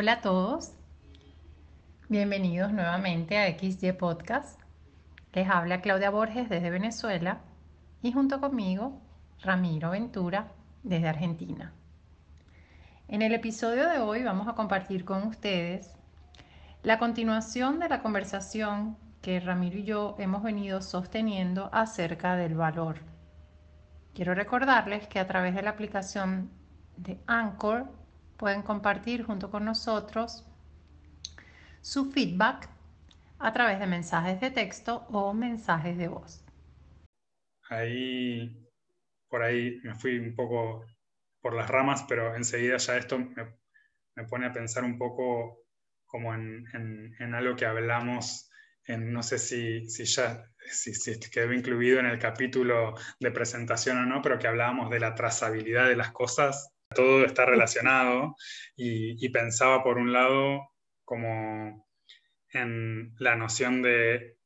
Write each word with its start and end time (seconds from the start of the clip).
Hola 0.00 0.12
a 0.12 0.20
todos, 0.20 0.70
bienvenidos 2.08 2.72
nuevamente 2.72 3.36
a 3.36 3.58
XY 3.58 3.94
Podcast. 3.94 4.60
Les 5.32 5.50
habla 5.50 5.80
Claudia 5.80 6.10
Borges 6.10 6.48
desde 6.48 6.70
Venezuela 6.70 7.40
y 8.00 8.12
junto 8.12 8.40
conmigo 8.40 9.02
Ramiro 9.42 9.90
Ventura 9.90 10.52
desde 10.84 11.08
Argentina. 11.08 11.72
En 13.08 13.22
el 13.22 13.34
episodio 13.34 13.88
de 13.88 13.98
hoy 13.98 14.22
vamos 14.22 14.46
a 14.46 14.54
compartir 14.54 15.04
con 15.04 15.24
ustedes 15.26 15.96
la 16.84 17.00
continuación 17.00 17.80
de 17.80 17.88
la 17.88 18.00
conversación 18.00 18.96
que 19.20 19.40
Ramiro 19.40 19.78
y 19.78 19.82
yo 19.82 20.14
hemos 20.20 20.44
venido 20.44 20.80
sosteniendo 20.80 21.70
acerca 21.72 22.36
del 22.36 22.54
valor. 22.54 22.98
Quiero 24.14 24.32
recordarles 24.36 25.08
que 25.08 25.18
a 25.18 25.26
través 25.26 25.56
de 25.56 25.62
la 25.62 25.70
aplicación 25.70 26.52
de 26.96 27.20
Anchor 27.26 27.98
pueden 28.38 28.62
compartir 28.62 29.24
junto 29.24 29.50
con 29.50 29.64
nosotros 29.64 30.46
su 31.82 32.10
feedback 32.10 32.68
a 33.38 33.52
través 33.52 33.78
de 33.78 33.86
mensajes 33.86 34.40
de 34.40 34.50
texto 34.50 35.06
o 35.10 35.34
mensajes 35.34 35.98
de 35.98 36.08
voz. 36.08 36.44
Ahí, 37.68 38.56
por 39.28 39.42
ahí 39.42 39.80
me 39.82 39.94
fui 39.94 40.18
un 40.18 40.34
poco 40.34 40.84
por 41.40 41.54
las 41.54 41.68
ramas, 41.68 42.04
pero 42.08 42.34
enseguida 42.34 42.78
ya 42.78 42.96
esto 42.96 43.18
me, 43.18 44.24
pone 44.24 44.46
a 44.46 44.52
pensar 44.52 44.84
un 44.84 44.98
poco 44.98 45.64
como 46.06 46.34
en, 46.34 47.14
algo 47.34 47.54
que 47.54 47.66
hablamos, 47.66 48.50
en, 48.84 49.12
no 49.12 49.22
sé 49.22 49.38
si, 49.38 49.88
si 49.90 50.04
ya 50.04 50.44
si, 50.66 50.94
si, 50.94 51.18
quedó 51.30 51.52
incluido 51.52 52.00
en 52.00 52.06
el 52.06 52.18
capítulo 52.18 52.94
de 53.20 53.30
presentación 53.30 53.98
o 53.98 54.06
no, 54.06 54.22
pero 54.22 54.38
que 54.38 54.48
hablábamos 54.48 54.90
de 54.90 55.00
la 55.00 55.14
trazabilidad 55.14 55.88
de 55.88 55.96
las 55.96 56.12
cosas 56.12 56.77
todo 56.94 57.24
está 57.24 57.44
relacionado 57.44 58.36
y, 58.76 59.28
pensaba 59.30 59.82
por 59.82 59.98
un 59.98 60.12
lado 60.12 60.70
como 61.04 61.86
en 62.50 63.14
la 63.18 63.36
noción 63.36 63.82
de 63.82 64.38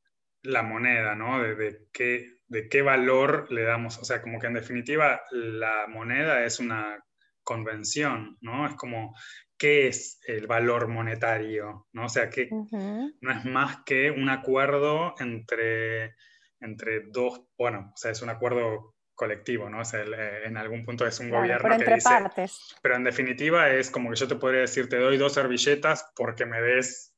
la 0.43 0.63
moneda, 0.63 1.15
¿no? 1.15 1.43
De, 1.43 1.87
qué, 1.93 2.39
de 2.49 2.69
qué 2.69 2.83
valor 2.83 3.51
le 3.53 3.63
damos, 3.63 3.99
o 3.99 4.05
sea, 4.05 4.21
como 4.21 4.39
que 4.39 4.49
en 4.49 4.55
definitiva 4.55 5.23
la 5.31 5.87
moneda 5.89 6.45
es 6.45 6.59
una 6.59 7.03
convención, 7.45 8.39
¿no? 8.41 8.67
Es 8.67 8.75
como, 8.75 9.15
¿qué 9.63 9.87
es 9.87 10.21
el 10.27 10.49
valor 10.49 10.89
monetario? 10.89 11.87
¿no? 11.93 12.07
O 12.07 12.09
sea, 12.09 12.29
que 12.29 12.49
no 12.51 13.31
es 13.31 13.45
más 13.45 13.85
que 13.87 14.11
un 14.11 14.29
acuerdo 14.29 15.15
entre, 15.21 16.17
entre 16.59 17.03
dos, 17.13 17.43
bueno, 17.57 17.93
o 17.95 17.97
sea, 17.97 18.11
es 18.11 18.23
un 18.23 18.31
acuerdo 18.31 18.92
colectivo, 19.15 19.69
¿no? 19.69 19.83
Eh, 19.83 20.43
en 20.45 20.57
algún 20.57 20.85
punto 20.85 21.07
es 21.07 21.21
un 21.21 21.31
gobierno 21.31 21.63
pero 21.63 21.75
entre 21.75 21.99
partes. 21.99 22.77
Pero 22.83 22.97
en 22.97 23.05
definitiva 23.05 23.71
es 23.71 23.91
como 23.91 24.11
que 24.11 24.17
yo 24.17 24.29
te 24.29 24.37
podría 24.37 24.63
decir, 24.63 24.89
te 24.89 24.97
doy 24.97 25.17
dos 25.17 25.35
servilletas 25.35 26.11
porque 26.17 26.47
me 26.47 26.61
des 26.61 27.15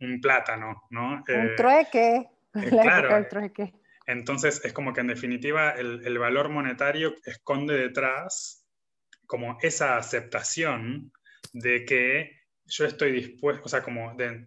un 0.00 0.20
plátano, 0.20 0.84
¿no? 0.90 1.12
Un 1.12 1.24
eh, 1.28 1.54
trueque. 1.56 2.28
Eh, 2.54 2.68
claro. 2.70 3.26
trueque. 3.28 3.72
Entonces 4.06 4.60
es 4.64 4.72
como 4.72 4.92
que 4.92 5.00
en 5.00 5.06
definitiva 5.06 5.70
el, 5.70 6.18
valor 6.18 6.48
monetario 6.48 7.14
esconde 7.24 7.74
detrás 7.74 8.66
como 9.26 9.58
esa 9.62 9.96
aceptación 9.96 11.12
de 11.52 11.84
que 11.84 12.40
yo 12.64 12.86
estoy 12.86 13.12
dispuesto, 13.12 13.62
o 13.64 13.68
sea, 13.68 13.82
como 13.82 14.14
de, 14.14 14.46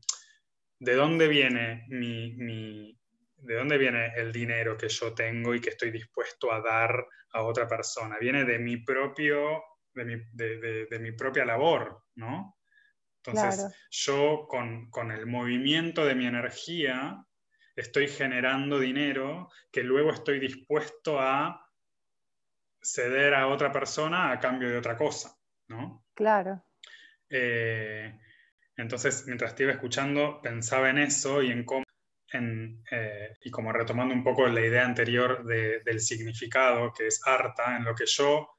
de 0.79 0.93
dónde 0.95 1.27
viene 1.29 1.85
mi, 1.87 2.97
¿de 3.43 3.55
dónde 3.55 3.77
viene 3.77 4.13
el 4.15 4.31
dinero 4.31 4.77
que 4.77 4.89
yo 4.89 5.13
tengo 5.13 5.53
y 5.53 5.61
que 5.61 5.69
estoy 5.69 5.91
dispuesto 5.91 6.51
a 6.51 6.61
dar 6.61 7.05
a 7.31 7.43
otra 7.43 7.67
persona? 7.67 8.17
Viene 8.19 8.45
de 8.45 8.59
mi 8.59 8.77
propio, 8.77 9.63
de 9.93 10.99
mi, 10.99 11.11
propia 11.11 11.45
labor, 11.45 12.03
¿no? 12.15 12.57
Entonces, 13.25 13.73
yo 13.89 14.47
con, 14.49 14.89
con, 14.89 15.11
el 15.11 15.25
movimiento 15.25 16.05
de 16.05 16.15
mi 16.15 16.25
energía 16.25 17.25
estoy 17.75 18.07
generando 18.07 18.79
dinero 18.79 19.49
que 19.71 19.83
luego 19.83 20.11
estoy 20.11 20.39
dispuesto 20.39 21.19
a 21.19 21.69
ceder 22.81 23.33
a 23.33 23.47
otra 23.47 23.71
persona 23.71 24.31
a 24.31 24.39
cambio 24.39 24.69
de 24.69 24.77
otra 24.77 24.97
cosa, 24.97 25.37
¿no? 25.67 26.05
Claro. 26.13 26.63
Eh, 27.29 28.19
entonces, 28.75 29.25
mientras 29.25 29.55
te 29.55 29.63
iba 29.63 29.71
escuchando, 29.71 30.41
pensaba 30.41 30.89
en 30.89 30.97
eso 30.97 31.41
y 31.41 31.51
en 31.51 31.63
cómo 31.63 31.82
eh, 32.33 33.37
y 33.41 33.51
como 33.51 33.71
retomando 33.71 34.13
un 34.13 34.23
poco 34.23 34.47
la 34.47 34.61
idea 34.61 34.85
anterior 34.85 35.45
del 35.45 35.99
significado, 35.99 36.91
que 36.93 37.07
es 37.07 37.21
harta, 37.25 37.77
en 37.77 37.83
lo 37.83 37.93
que 37.93 38.05
yo 38.05 38.49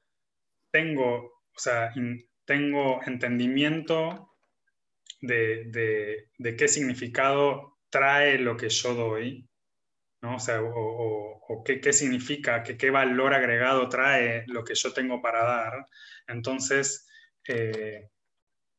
tengo, 0.71 1.15
o 1.15 1.59
sea, 1.59 1.93
tengo 2.45 3.01
entendimiento 3.05 4.35
de, 5.21 6.29
qué 6.57 6.67
significado 6.67 7.77
trae 7.89 8.37
lo 8.37 8.55
que 8.55 8.69
yo 8.69 8.93
doy, 8.93 9.47
¿no? 10.21 10.35
O 10.35 10.39
sea, 10.39 10.61
o, 10.61 11.63
qué, 11.63 11.93
significa, 11.93 12.63
qué 12.63 12.89
valor 12.89 13.33
agregado 13.33 13.89
trae 13.89 14.45
lo 14.47 14.63
que 14.63 14.75
yo 14.75 14.93
tengo 14.93 15.21
para 15.21 15.43
dar. 15.43 15.85
Entonces, 16.27 17.07
eh, 17.47 18.09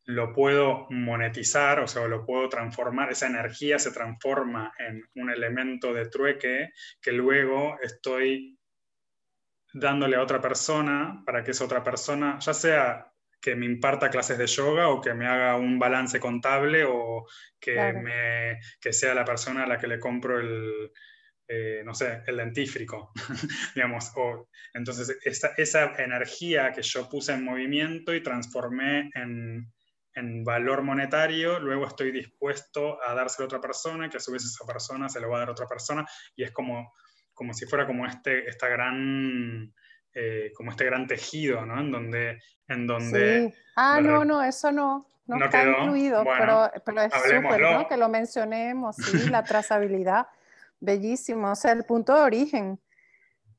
lo 0.07 0.33
puedo 0.33 0.87
monetizar, 0.91 1.81
o 1.81 1.89
sea, 1.89 2.07
lo 2.07 2.25
puedo 2.25 2.49
transformar, 2.49 3.11
esa 3.11 3.27
energía 3.27 3.79
se 3.79 3.91
transforma 3.91 4.73
en 4.79 5.03
un 5.17 5.31
elemento 5.31 5.93
de 5.93 6.09
trueque 6.09 6.71
que 7.01 7.13
luego 7.13 7.77
estoy 7.83 8.57
dándole 9.73 10.17
a 10.17 10.23
otra 10.23 10.41
persona 10.41 11.23
para 11.27 11.43
que 11.43 11.51
esa 11.51 11.65
otra 11.65 11.83
persona, 11.83 12.39
ya 12.39 12.55
sea 12.55 13.13
que 13.41 13.57
me 13.57 13.67
imparta 13.67 14.09
clases 14.09 14.39
de 14.39 14.47
yoga 14.47 14.89
o 14.89 15.01
que 15.01 15.13
me 15.13 15.27
haga 15.27 15.57
un 15.57 15.79
balance 15.79 16.21
contable 16.21 16.85
o 16.85 17.27
que, 17.59 17.93
me, 17.93 18.61
que 18.81 18.93
sea 18.93 19.13
la 19.13 19.25
persona 19.25 19.65
a 19.65 19.67
la 19.67 19.79
que 19.79 19.89
le 19.89 19.99
compro 19.99 20.39
el, 20.41 20.93
eh, 21.49 21.83
no 21.85 21.95
sé, 21.95 22.23
el 22.27 22.37
dentífrico, 22.37 23.13
digamos. 23.75 24.13
O, 24.17 24.49
entonces, 24.73 25.19
esa, 25.25 25.49
esa 25.57 25.95
energía 26.03 26.73
que 26.73 26.83
yo 26.83 27.09
puse 27.09 27.35
en 27.35 27.45
movimiento 27.45 28.15
y 28.15 28.23
transformé 28.23 29.11
en, 29.15 29.73
en 30.17 30.43
valor 30.45 30.83
monetario, 30.83 31.61
luego 31.61 31.87
estoy 31.87 32.11
dispuesto 32.11 32.99
a 33.07 33.15
dárselo 33.15 33.45
a 33.45 33.47
otra 33.47 33.61
persona, 33.61 34.09
que 34.09 34.17
a 34.17 34.21
su 34.21 34.33
vez 34.33 34.45
esa 34.45 34.65
persona 34.67 35.11
se 35.11 35.21
lo 35.21 35.29
va 35.29 35.37
a 35.37 35.41
dar 35.41 35.49
a 35.51 35.53
otra 35.53 35.67
persona, 35.67 36.07
y 36.35 36.43
es 36.43 36.53
como, 36.53 36.95
como 37.35 37.53
si 37.53 37.67
fuera 37.67 37.87
como 37.87 38.07
este, 38.07 38.49
esta 38.49 38.67
gran, 38.69 39.73
eh, 40.15 40.53
como 40.57 40.71
este 40.71 40.87
gran 40.87 41.07
tejido, 41.07 41.65
¿no? 41.67 41.79
En 41.79 41.93
donde... 41.93 42.41
En 42.67 42.87
donde 42.87 43.55
Ah, 43.77 44.01
no, 44.01 44.25
no, 44.25 44.43
eso 44.43 44.73
no, 44.73 45.07
no, 45.27 45.45
está 45.45 45.65
incluido, 45.65 46.25
pero, 46.25 46.71
pero, 46.85 47.03
es 47.03 47.13
súper, 47.13 47.61
¿no? 47.61 47.87
Que 47.87 47.99
lo 47.99 48.09
mencionemos, 48.09 48.97
sí, 48.97 49.29
la 49.31 49.45
trazabilidad, 49.45 50.29
bellísimo, 50.81 51.53
o 51.53 51.55
sea, 51.55 51.73
el 51.73 51.85
punto 51.85 52.15
de 52.15 52.23
origen. 52.23 52.81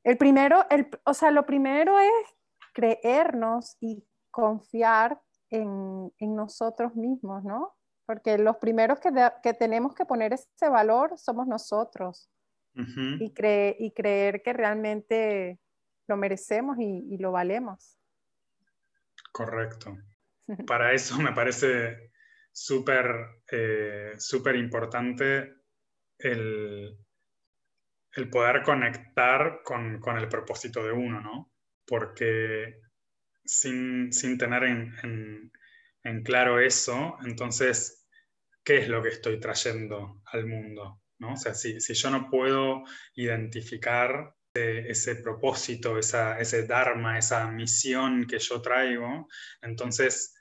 El 0.02 0.16
primero, 0.16 0.66
el, 0.70 0.88
o 1.04 1.14
sea, 1.14 1.30
lo 1.30 1.46
primero 1.46 1.98
es 2.00 2.34
creernos 2.72 3.76
y 3.80 4.04
confiar 4.30 5.20
en, 5.50 6.12
nosotros 6.20 6.94
mismos, 6.94 7.44
¿no? 7.44 7.74
Porque 8.06 8.38
los 8.38 8.56
primeros 8.56 9.00
que, 9.00 9.54
tenemos 9.54 9.94
que 9.94 10.04
poner 10.04 10.32
ese 10.32 10.68
valor 10.68 11.18
somos 11.18 11.46
nosotros 11.46 12.30
y, 12.74 13.32
y 13.78 13.92
creer 13.92 14.42
que 14.42 14.52
realmente 14.52 15.58
lo 16.08 16.16
merecemos 16.16 16.78
y, 16.80 17.18
lo 17.18 17.30
valemos. 17.30 17.98
Correcto. 19.30 19.96
Para 20.66 20.92
eso 20.92 21.18
me 21.20 21.32
parece 21.32 22.10
súper 22.50 23.06
eh, 23.52 24.14
súper 24.16 24.56
importante 24.56 25.54
el, 26.18 26.98
poder 28.32 28.62
conectar 28.62 29.60
con, 29.62 30.00
el 30.16 30.28
propósito 30.28 30.82
de 30.82 30.92
uno, 30.92 31.20
¿no? 31.20 31.52
Porque 31.86 32.80
sin, 33.48 34.38
tener 34.38 34.64
en, 34.64 36.22
claro 36.22 36.60
eso, 36.60 37.16
entonces, 37.24 38.06
¿qué 38.62 38.78
es 38.78 38.88
lo 38.88 39.02
que 39.02 39.08
estoy 39.10 39.40
trayendo 39.40 40.22
al 40.26 40.46
mundo? 40.46 41.00
¿no? 41.18 41.32
O 41.32 41.36
sea, 41.36 41.54
si, 41.54 41.78
yo 41.80 42.10
no 42.10 42.30
puedo 42.30 42.84
identificar 43.14 44.34
ese, 44.54 45.16
propósito, 45.16 45.98
esa, 45.98 46.38
ese 46.38 46.66
dharma, 46.66 47.18
esa 47.18 47.46
misión 47.48 48.26
que 48.26 48.38
yo 48.38 48.60
traigo, 48.60 49.28
entonces 49.62 50.34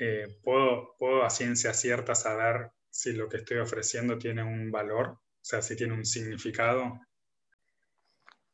eh, 0.00 0.38
puedo, 0.42 0.96
puedo 0.98 1.24
a 1.24 1.30
ciencia 1.30 1.74
cierta 1.74 2.14
saber 2.14 2.70
si 2.90 3.12
lo 3.12 3.28
que 3.28 3.38
estoy 3.38 3.58
ofreciendo 3.58 4.18
tiene 4.18 4.42
un 4.42 4.70
valor, 4.70 5.08
o 5.08 5.20
sea, 5.40 5.60
si 5.60 5.76
tiene 5.76 5.94
un 5.94 6.04
significado. 6.04 6.98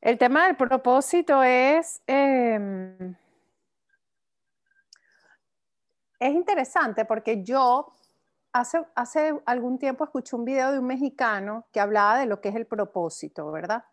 El 0.00 0.18
tema 0.18 0.46
del 0.46 0.56
propósito 0.56 1.42
es... 1.42 2.02
Em, 2.06 3.14
es 6.24 6.34
interesante 6.34 7.04
porque 7.04 7.44
yo 7.44 7.92
hace, 8.52 8.82
hace 8.94 9.42
algún 9.44 9.78
tiempo 9.78 10.04
escuché 10.04 10.34
un 10.34 10.46
video 10.46 10.72
de 10.72 10.78
un 10.78 10.86
mexicano 10.86 11.66
que 11.70 11.80
hablaba 11.80 12.18
de 12.18 12.24
lo 12.24 12.40
que 12.40 12.48
es 12.48 12.54
el 12.54 12.66
propósito, 12.66 13.52
¿verdad? 13.52 13.84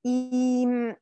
Y 0.00 0.64
mm, 0.64 0.96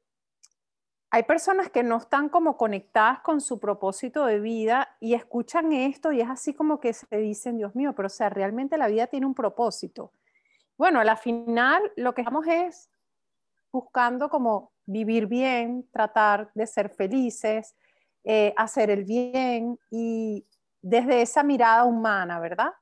hay 1.10 1.22
personas 1.24 1.68
que 1.68 1.82
no 1.82 1.98
están 1.98 2.30
como 2.30 2.56
conectadas 2.56 3.20
con 3.20 3.42
su 3.42 3.60
propósito 3.60 4.24
de 4.24 4.40
vida 4.40 4.96
y 5.00 5.12
escuchan 5.12 5.70
esto 5.72 6.12
y 6.12 6.22
es 6.22 6.30
así 6.30 6.54
como 6.54 6.80
que 6.80 6.94
se 6.94 7.14
dicen, 7.18 7.58
Dios 7.58 7.74
mío, 7.76 7.92
pero 7.94 8.06
o 8.06 8.10
sea, 8.10 8.30
realmente 8.30 8.78
la 8.78 8.88
vida 8.88 9.06
tiene 9.06 9.26
un 9.26 9.34
propósito. 9.34 10.12
Bueno, 10.78 10.98
a 10.98 11.04
la 11.04 11.16
final 11.16 11.82
lo 11.96 12.14
que 12.14 12.22
estamos 12.22 12.46
es 12.46 12.88
buscando 13.70 14.30
como 14.30 14.72
vivir 14.86 15.26
bien, 15.26 15.86
tratar 15.92 16.50
de 16.54 16.66
ser 16.66 16.88
felices, 16.88 17.76
eh, 18.26 18.54
hacer 18.56 18.88
el 18.88 19.04
bien 19.04 19.78
y 19.90 20.46
desde 20.84 21.22
esa 21.22 21.42
mirada 21.42 21.84
humana, 21.84 22.38
¿verdad? 22.38 22.72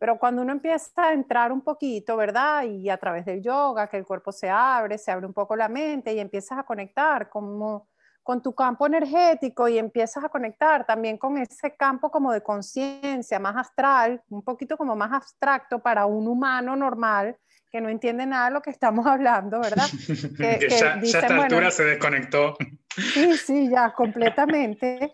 Pero 0.00 0.18
cuando 0.18 0.42
uno 0.42 0.50
empieza 0.50 1.04
a 1.04 1.12
entrar 1.12 1.52
un 1.52 1.60
poquito, 1.60 2.16
¿verdad? 2.16 2.64
Y 2.64 2.90
a 2.90 2.96
través 2.96 3.24
del 3.24 3.42
yoga, 3.42 3.86
que 3.86 3.96
el 3.96 4.04
cuerpo 4.04 4.32
se 4.32 4.50
abre, 4.50 4.98
se 4.98 5.12
abre 5.12 5.24
un 5.24 5.32
poco 5.32 5.54
la 5.54 5.68
mente 5.68 6.12
y 6.12 6.18
empiezas 6.18 6.58
a 6.58 6.64
conectar 6.64 7.28
como 7.30 7.88
con 8.24 8.42
tu 8.42 8.54
campo 8.54 8.86
energético 8.86 9.68
y 9.68 9.78
empiezas 9.78 10.24
a 10.24 10.28
conectar 10.28 10.84
también 10.84 11.16
con 11.16 11.38
ese 11.38 11.76
campo 11.76 12.10
como 12.10 12.32
de 12.32 12.42
conciencia 12.42 13.38
más 13.38 13.56
astral, 13.56 14.20
un 14.30 14.42
poquito 14.42 14.76
como 14.76 14.96
más 14.96 15.12
abstracto 15.12 15.78
para 15.78 16.06
un 16.06 16.26
humano 16.26 16.74
normal 16.74 17.36
que 17.70 17.80
no 17.80 17.88
entiende 17.88 18.26
nada 18.26 18.46
de 18.46 18.54
lo 18.54 18.62
que 18.62 18.70
estamos 18.70 19.06
hablando, 19.06 19.60
¿verdad? 19.60 19.86
Que, 20.36 20.68
ya, 20.68 20.94
a 20.94 21.00
esta 21.00 21.26
altura 21.26 21.70
se 21.70 21.84
desconectó. 21.84 22.56
Sí, 22.96 23.36
sí, 23.36 23.70
ya 23.70 23.92
completamente 23.92 25.12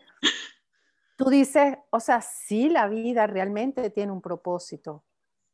tú 1.21 1.29
dices, 1.29 1.77
o 1.91 2.01
sea, 2.01 2.23
sí, 2.23 2.71
la 2.71 2.89
vida 2.89 3.27
realmente 3.27 3.91
tiene 3.91 4.11
un 4.11 4.23
propósito. 4.23 5.05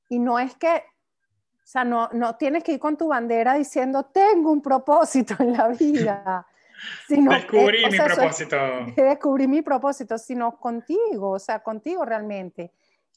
Y 0.09 0.21
no 0.21 0.39
es 0.39 0.55
que, 0.55 0.69
o 0.69 1.65
sea, 1.65 1.83
no, 1.83 2.09
no 2.13 2.37
tienes 2.37 2.63
que 2.63 2.75
ir 2.75 2.79
con 2.79 2.97
tu 2.97 3.09
bandera 3.09 3.55
diciendo, 3.55 4.05
tengo 4.05 4.53
un 4.53 4.63
propósito 4.63 5.35
en 5.41 5.55
la 5.55 5.67
vida. 5.67 6.47
Sino, 7.09 7.33
descubrí 7.33 7.85
mi 7.85 7.99
propósito. 7.99 8.57
descubrí 8.97 9.49
mi 9.49 9.63
propósito, 9.63 10.19
sino 10.19 10.57
contigo, 10.61 11.31
o 11.31 11.39
sea, 11.41 11.59
contigo 11.61 12.05
realmente. 12.05 12.71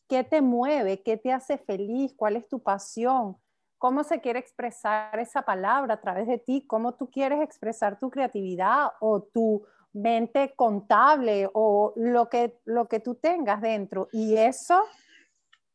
¿Qué 0.08 0.24
te 0.24 0.42
mueve? 0.42 1.04
¿Qué 1.04 1.18
te 1.18 1.32
hace 1.32 1.60
feliz? 1.60 2.16
¿Cuál 2.16 2.36
es 2.38 2.48
tu 2.48 2.64
pasión? 2.64 3.38
¿Cómo 3.78 4.04
se 4.04 4.22
quiere 4.22 4.40
expresar 4.40 5.20
esa 5.20 5.44
palabra 5.44 5.94
a 5.94 6.02
través 6.02 6.26
de 6.26 6.40
ti? 6.40 6.66
¿Cómo 6.66 6.96
tú 6.96 7.12
quieres 7.12 7.42
expresar 7.42 8.00
tu 8.00 8.10
creatividad 8.10 8.94
o 9.02 9.22
tu 9.22 9.68
mente 9.94 10.54
contable 10.56 11.50
o 11.54 11.94
lo 11.96 12.30
que, 12.30 12.60
lo 12.66 12.88
que 12.88 13.00
tú 13.00 13.16
tengas 13.16 13.62
dentro. 13.62 14.10
Y 14.12 14.36
eso, 14.38 14.86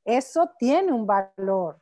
eso 0.05 0.50
tiene 0.58 0.93
un 0.93 1.06
valor. 1.06 1.81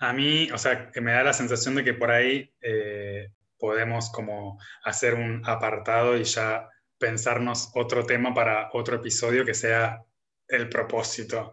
A 0.00 0.12
mí, 0.12 0.50
o 0.52 0.58
sea, 0.58 0.90
que 0.90 1.00
me 1.00 1.12
da 1.12 1.22
la 1.22 1.32
sensación 1.32 1.74
de 1.74 1.84
que 1.84 1.94
por 1.94 2.10
ahí 2.10 2.52
eh, 2.60 3.30
podemos 3.58 4.10
como 4.10 4.58
hacer 4.84 5.14
un 5.14 5.42
apartado 5.44 6.16
y 6.16 6.24
ya 6.24 6.68
pensarnos 6.98 7.70
otro 7.74 8.04
tema 8.04 8.34
para 8.34 8.70
otro 8.72 8.96
episodio 8.96 9.44
que 9.44 9.54
sea 9.54 10.02
el 10.48 10.68
propósito. 10.68 11.52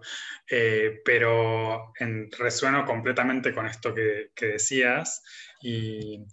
Eh, 0.50 1.02
pero 1.04 1.92
en, 2.00 2.32
resueno 2.32 2.86
completamente 2.86 3.54
con 3.54 3.66
esto 3.66 3.94
que, 3.94 4.32
que 4.36 4.46
decías 4.46 5.24
y 5.62 6.24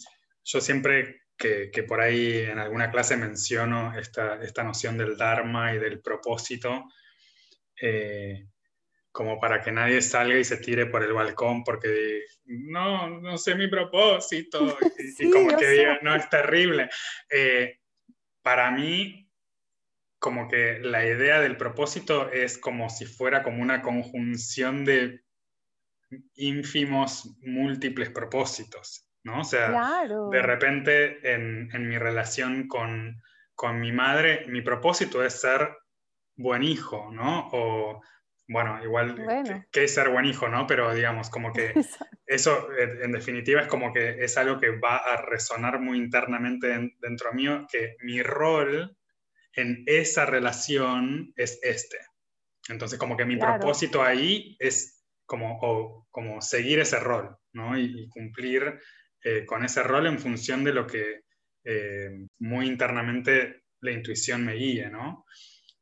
yo 0.44 0.60
siempre 0.60 1.21
que, 1.42 1.82
por 1.82 2.00
ahí 2.00 2.38
en 2.38 2.58
alguna 2.58 2.90
clase 2.90 3.16
menciono 3.16 3.98
esta, 3.98 4.42
esta 4.42 4.62
noción 4.62 4.96
del 4.96 5.16
Dharma 5.16 5.74
y 5.74 5.78
del 5.78 6.00
propósito, 6.00 6.84
eh, 7.80 8.46
como 9.10 9.40
para 9.40 9.60
que 9.60 9.72
nadie 9.72 10.00
salga 10.00 10.38
y 10.38 10.44
se 10.44 10.58
tire 10.58 10.86
por 10.86 11.02
el 11.02 11.12
balcón 11.12 11.64
porque 11.64 12.22
no, 12.44 13.20
no 13.20 13.36
sé 13.36 13.56
mi 13.56 13.68
propósito, 13.68 14.78
y, 15.18 15.30
como 15.30 15.56
que 15.56 15.68
diga, 15.68 15.98
no, 16.02 16.14
es 16.14 16.28
terrible. 16.30 16.88
Eh, 17.28 17.80
para 18.42 18.70
mí, 18.70 19.28
como 20.18 20.48
que 20.48 20.78
la 20.78 21.04
idea 21.04 21.40
del 21.40 21.56
propósito 21.56 22.30
es 22.30 22.56
como 22.56 22.88
si 22.88 23.04
fuera 23.04 23.42
como 23.42 23.60
una 23.60 23.82
conjunción 23.82 24.84
de 24.84 25.24
ínfimos 26.34 27.36
múltiples 27.40 28.10
propósitos. 28.10 29.08
¿No? 29.24 29.40
O 29.40 29.44
sea, 29.44 29.70
de 30.30 30.42
repente 30.42 31.34
en, 31.34 31.68
mi 31.88 31.98
relación 31.98 32.68
con, 32.68 33.20
mi 33.74 33.92
madre, 33.92 34.46
mi 34.48 34.62
propósito 34.62 35.24
es 35.24 35.40
ser 35.40 35.76
buen 36.36 36.62
hijo, 36.62 37.10
¿no? 37.12 37.48
O, 37.52 38.02
bueno, 38.48 38.82
igual, 38.82 39.14
¿qué, 39.70 39.84
es 39.84 39.94
ser 39.94 40.10
buen 40.10 40.24
hijo, 40.24 40.48
no? 40.48 40.66
Pero 40.66 40.92
digamos, 40.94 41.30
como 41.30 41.52
que 41.52 41.72
eso 42.26 42.68
en 42.78 43.12
definitiva 43.12 43.60
es 43.60 43.68
como 43.68 43.92
que 43.92 44.24
es 44.24 44.36
algo 44.36 44.58
que 44.58 44.70
va 44.70 44.96
a 44.96 45.22
resonar 45.22 45.80
muy 45.80 45.98
internamente 45.98 46.92
dentro 47.00 47.32
mío, 47.32 47.66
que 47.70 47.96
mi 48.00 48.22
rol 48.22 48.96
en 49.54 49.84
esa 49.86 50.26
relación 50.26 51.32
es 51.36 51.60
este. 51.62 51.98
Entonces, 52.68 52.98
como 52.98 53.16
que 53.16 53.24
mi 53.24 53.36
propósito 53.36 54.02
ahí 54.02 54.56
es 54.58 55.04
como, 55.26 56.06
como 56.10 56.40
seguir 56.40 56.80
ese 56.80 56.98
rol, 57.00 57.36
¿no? 57.52 57.78
y 57.78 58.08
cumplir 58.08 58.80
eh, 59.24 59.46
con 59.46 59.64
ese 59.64 59.82
rol 59.82 60.06
en 60.06 60.18
función 60.18 60.64
de 60.64 60.72
lo 60.72 60.86
que 60.86 61.24
eh, 61.64 62.26
muy 62.40 62.66
internamente 62.66 63.64
la 63.80 63.92
intuición 63.92 64.44
me 64.44 64.54
guíe, 64.54 64.90
¿no? 64.90 65.26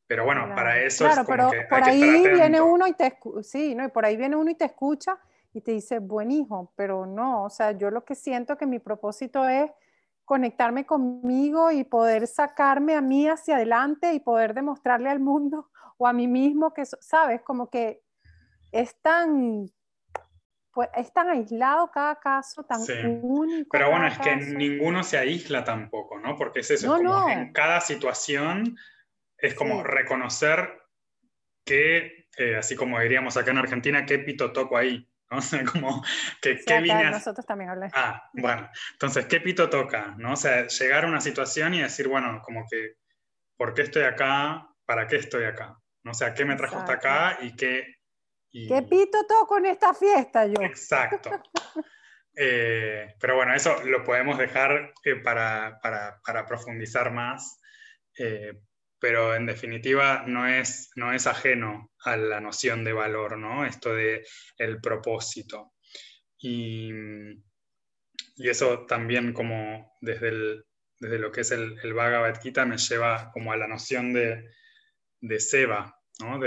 Pero 0.07 0.25
bueno, 0.25 0.53
para 0.55 0.83
eso 0.83 1.05
claro, 1.05 1.21
es 1.21 1.27
como 1.27 1.37
pero 1.37 1.51
que 1.51 1.69
por 1.69 1.85
ahí 1.85 2.29
viene 2.35 2.61
uno 2.61 2.87
y 2.87 2.95
te 2.95 3.17
sí, 3.43 3.75
¿no? 3.75 3.85
Y 3.85 3.89
por 3.89 4.05
ahí 4.05 4.17
viene 4.17 4.37
uno 4.37 4.51
y 4.51 4.57
te 4.57 4.65
escucha 4.65 5.19
y 5.53 5.61
te 5.61 5.73
dice, 5.73 6.01
buen 6.01 6.31
hijo, 6.31 6.73
pero 6.77 7.07
no, 7.07 7.45
o 7.45 7.51
sea, 7.51 7.73
yo 7.73 7.91
lo 7.91 8.05
que 8.05 8.15
siento 8.15 8.57
que 8.57 8.67
mi 8.67 8.79
propósito 8.79 9.49
es 9.49 9.71
conectarme 10.25 10.87
conmigo 10.87 11.73
y 11.73 11.85
poder 11.85 12.27
sacarme 12.27 12.95
a 12.95 13.01
mí 13.01 13.29
hacia 13.29 13.57
adelante 13.57 14.13
y 14.15 14.21
poder 14.21 14.55
demostrarle 14.55 15.09
al 15.09 15.21
mundo 15.21 15.71
o 15.99 16.07
a 16.07 16.13
mí 16.13 16.29
mismo 16.29 16.73
que, 16.73 16.85
sabes, 16.87 17.43
como 17.43 17.71
que 17.71 18.03
es 18.73 18.95
tan 19.03 19.71
pues 20.73 20.89
es 20.97 21.13
tan 21.13 21.29
aislado 21.29 21.91
cada 21.91 22.19
caso, 22.21 22.65
tan 22.65 22.81
único. 23.23 23.71
Pero 23.73 23.91
bueno, 23.91 24.07
es 24.07 24.19
que 24.19 24.37
ninguno 24.37 25.03
se 25.03 25.19
aísla 25.19 25.65
tampoco, 25.65 26.19
¿no? 26.19 26.37
Porque 26.37 26.61
es 26.61 26.71
eso, 26.71 26.97
como 26.97 27.29
en 27.29 27.53
cada 27.53 27.81
situación 27.81 28.77
es 29.37 29.55
como 29.55 29.83
reconocer 29.83 30.81
que, 31.65 32.29
eh, 32.37 32.57
así 32.57 32.77
como 32.77 33.01
diríamos 33.01 33.37
acá 33.37 33.51
en 33.51 33.59
Argentina, 33.59 34.07
qué 34.07 34.19
pito 34.19 34.53
toco 34.53 34.77
ahí. 34.77 35.07
¿no? 35.31 35.39
como 35.73 36.05
que, 36.43 36.61
¿qué 36.67 36.81
Nosotros 36.81 37.47
también 37.47 37.71
hablamos. 37.71 37.93
Ah, 37.97 38.29
bueno, 38.33 38.69
entonces, 38.93 39.27
¿qué 39.27 39.41
pito 39.41 39.71
toca? 39.71 40.15
¿no? 40.19 40.33
O 40.33 40.37
sea, 40.37 40.67
llegar 40.67 41.05
a 41.05 41.09
una 41.09 41.21
situación 41.21 41.75
y 41.75 41.83
decir, 41.83 42.09
bueno, 42.09 42.43
como 42.43 42.67
que, 42.69 42.97
¿por 43.57 43.75
qué 43.75 43.83
estoy 43.83 44.03
acá? 44.03 44.69
¿Para 44.85 45.07
qué 45.07 45.17
estoy 45.17 45.45
acá? 45.45 45.79
¿no? 46.03 46.11
O 46.11 46.15
sea, 46.15 46.35
¿qué 46.35 46.45
me 46.45 46.57
trajo 46.57 46.79
hasta 46.79 46.95
acá 46.95 47.39
y 47.43 47.55
qué 47.55 48.00
¿Qué 48.53 48.83
pito 48.83 49.27
toco 49.27 49.59
en 49.59 49.67
esta 49.67 49.95
fiesta 49.95 50.47
yo? 50.47 50.61
Exacto. 50.61 51.31
Eh, 52.37 53.15
pero 53.21 53.37
bueno, 53.37 53.55
eso 53.55 53.83
lo 53.85 54.05
podemos 54.05 54.39
dejar 54.39 54.95
eh, 55.05 55.17
para, 55.17 55.79
profundizar 56.47 57.13
más, 57.13 57.61
eh, 58.17 58.55
pero 58.99 59.35
en 59.35 59.47
definitiva 59.47 60.25
no 60.27 60.47
es, 60.47 60.91
no 60.97 61.13
es 61.13 61.27
ajeno 61.27 61.93
a 62.05 62.17
la 62.17 62.41
noción 62.41 62.85
de 62.85 62.93
valor, 62.93 63.37
¿no? 63.37 63.67
Esto 63.67 63.95
de 63.95 64.25
el 64.57 64.81
propósito. 64.81 65.75
Y, 66.39 66.91
eso 68.39 68.87
también 68.87 69.35
como 69.35 69.99
desde, 70.01 70.63
desde 70.99 71.19
lo 71.19 71.31
que 71.31 71.43
es 71.43 71.51
el, 71.51 71.79
el 71.83 71.93
Bhagavad 71.93 72.41
Gita 72.41 72.65
me 72.65 72.79
lleva 72.79 73.31
como 73.33 73.53
a 73.53 73.57
la 73.59 73.69
noción 73.69 74.15
de, 74.15 74.49
de 75.21 75.41
Seva, 76.21 76.39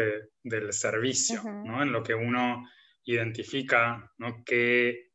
del 0.43 0.73
servicio, 0.73 1.41
en 1.45 1.91
lo 1.91 2.03
que 2.03 2.13
uno 2.13 2.67
identifica 3.05 4.11
¿no? 4.17 4.43
qué, 4.45 5.09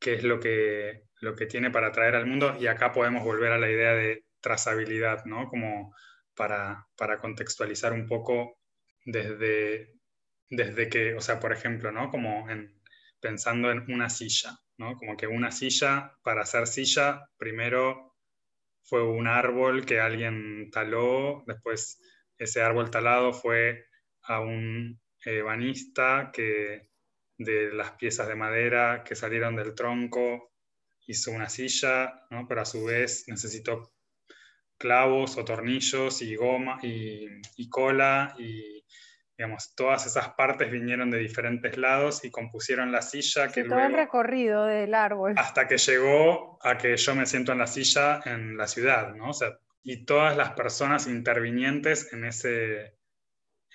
es 0.00 0.22
lo 0.24 0.40
que, 0.40 1.04
lo 1.20 1.34
que 1.34 1.46
tiene 1.46 1.70
para 1.70 1.92
traer 1.92 2.14
al 2.14 2.26
mundo. 2.26 2.56
Y 2.58 2.66
acá 2.66 2.92
podemos 2.92 3.24
volver 3.24 3.52
a 3.52 3.58
la 3.58 3.70
idea 3.70 3.94
de 3.94 4.24
trazabilidad, 4.40 5.24
¿no? 5.24 5.48
como 5.48 5.94
para, 6.34 6.86
contextualizar 7.20 7.92
un 7.92 8.06
poco 8.06 8.58
desde, 9.04 9.94
desde 10.48 10.88
que, 10.88 11.14
o 11.14 11.20
sea, 11.20 11.40
por 11.40 11.52
ejemplo, 11.52 11.90
¿no? 11.90 12.10
como 12.10 12.46
pensando 13.20 13.70
en 13.70 13.90
una 13.92 14.08
silla, 14.08 14.58
¿no? 14.76 14.96
como 14.96 15.16
que 15.16 15.26
una 15.26 15.50
silla, 15.50 16.12
para 16.22 16.42
hacer 16.42 16.66
silla, 16.66 17.28
primero 17.36 18.16
fue 18.84 19.02
un 19.02 19.26
árbol 19.26 19.84
que 19.84 20.00
alguien 20.00 20.70
taló, 20.70 21.44
después 21.46 22.00
ese 22.38 22.62
árbol 22.62 22.90
talado 22.90 23.32
fue 23.32 23.87
a 24.28 24.40
un 24.40 25.00
ebanista 25.24 26.30
que 26.32 26.88
de 27.36 27.72
las 27.72 27.92
piezas 27.92 28.28
de 28.28 28.34
madera 28.34 29.02
que 29.04 29.14
salieron 29.14 29.56
del 29.56 29.74
tronco 29.74 30.52
hizo 31.06 31.30
una 31.30 31.48
silla, 31.48 32.26
¿no? 32.30 32.46
pero 32.46 32.60
a 32.60 32.64
su 32.64 32.84
vez 32.84 33.24
necesitó 33.28 33.92
clavos 34.76 35.36
o 35.38 35.44
tornillos 35.44 36.22
y 36.22 36.36
goma 36.36 36.78
y, 36.82 37.68
cola 37.68 38.34
y 38.38 38.84
digamos, 39.36 39.74
todas 39.74 40.06
esas 40.06 40.30
partes 40.30 40.70
vinieron 40.70 41.10
de 41.10 41.18
diferentes 41.18 41.76
lados 41.76 42.24
y 42.24 42.30
compusieron 42.30 42.90
la 42.90 43.02
silla 43.02 43.48
que 43.48 43.64
todo 43.64 43.78
el 43.78 43.92
recorrido 43.92 44.66
del 44.66 44.94
árbol. 44.94 45.34
Hasta 45.36 45.68
que 45.68 45.78
llegó 45.78 46.58
a 46.62 46.76
que 46.76 46.96
yo 46.96 47.14
me 47.14 47.24
siento 47.24 47.52
en 47.52 47.58
la 47.58 47.68
silla 47.68 48.20
en 48.24 48.56
la 48.56 48.66
ciudad, 48.66 49.14
¿no? 49.14 49.30
O 49.30 49.32
sea, 49.32 49.56
y 49.84 50.04
todas 50.04 50.36
las 50.36 50.50
personas 50.52 51.06
intervinientes 51.06 52.12
en 52.12 52.24
ese, 52.24 52.97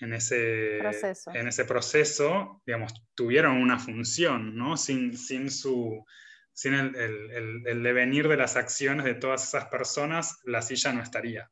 en 0.04 0.14
ese 0.14 0.78
proceso, 0.80 1.32
en 1.34 1.48
ese 1.48 1.66
proceso 1.66 2.62
digamos, 2.66 2.94
tuvieron 3.16 3.58
una 3.58 3.80
función, 3.80 4.56
¿no? 4.56 4.78
Sin, 4.78 5.18
sin, 5.18 5.50
su, 5.50 6.06
sin 6.54 6.74
el, 6.74 6.96
el, 6.96 7.68
el, 7.68 7.84
devenir 7.84 8.28
de 8.28 8.38
las 8.38 8.56
acciones 8.56 9.06
de 9.06 9.16
todas 9.16 9.48
esas 9.48 9.66
personas, 9.66 10.40
la 10.44 10.62
silla 10.62 10.94
no 10.94 11.02
estaría. 11.02 11.50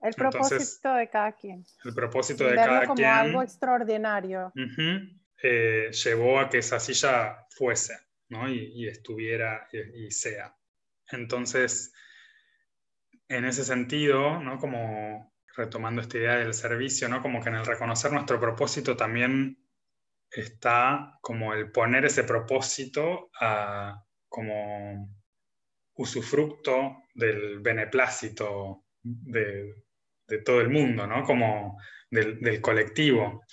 El 0.00 0.14
propósito 0.14 0.94
de 0.94 1.08
cada 1.08 1.32
quien. 1.32 1.64
El 1.84 1.94
propósito 1.94 2.44
de 2.44 2.56
cada 2.56 2.86
como 2.86 3.06
algo 3.06 3.42
extraordinario. 3.42 4.52
Eh, 5.44 5.90
llevó 5.90 6.38
a 6.38 6.48
que 6.48 6.58
esa 6.58 6.78
silla 6.78 7.46
fuese 7.50 7.98
¿no? 8.28 8.48
y, 8.48 8.86
estuviera 8.86 9.68
y, 9.72 10.10
sea. 10.10 10.54
Entonces, 11.10 11.92
en 13.28 13.44
ese 13.44 13.64
sentido, 13.64 14.40
¿no? 14.40 14.58
como 14.58 15.31
retomando 15.56 16.00
esta 16.00 16.18
idea 16.18 16.36
del 16.36 16.54
servicio, 16.54 17.08
¿no? 17.08 17.22
como 17.22 17.42
que 17.42 17.48
en 17.48 17.56
el 17.56 17.66
reconocer 17.66 18.12
nuestro 18.12 18.40
propósito 18.40 18.96
también 18.96 19.58
está 20.30 21.18
como 21.20 21.52
el 21.52 21.70
poner 21.70 22.06
ese 22.06 22.24
propósito 22.24 23.30
a, 23.38 24.02
como 24.28 25.14
usufructo 25.94 27.02
del 27.14 27.60
beneplácito 27.60 28.84
de, 29.02 29.74
todo 30.44 30.62
el 30.62 30.70
mundo, 30.70 31.06
¿no? 31.06 31.24
Como 31.24 31.78
del, 32.10 32.60
colectivo, 32.62 33.44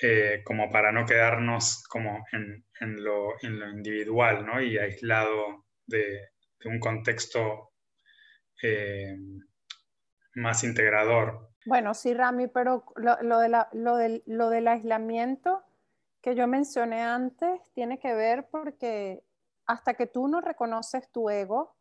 eh, 0.00 0.42
como 0.44 0.70
para 0.70 0.92
no 0.92 1.04
quedarnos 1.04 1.82
como 1.88 2.24
en, 2.30 2.64
lo, 3.02 3.34
individual, 3.42 4.46
¿no? 4.46 4.62
Y 4.62 4.78
aislado 4.78 5.66
de, 5.86 6.28
un 6.64 6.78
contexto 6.78 7.72
eh, 8.62 9.16
más 10.34 10.64
integrador. 10.64 11.50
Bueno, 11.66 11.94
sí, 11.94 12.14
Rami, 12.14 12.48
pero 12.48 12.84
lo, 12.96 13.38
de 13.38 13.48
lo, 13.72 13.96
del, 13.96 14.22
lo 14.26 14.48
del 14.48 14.68
aislamiento 14.68 15.62
que 16.20 16.34
yo 16.34 16.46
mencioné 16.46 17.02
antes 17.02 17.60
tiene 17.74 17.98
que 17.98 18.14
ver 18.14 18.48
porque 18.50 19.24
hasta 19.66 19.94
que 19.94 20.06
tú 20.06 20.28
no 20.28 20.40
reconoces 20.40 21.08
tu 21.10 21.30
ego, 21.30 21.76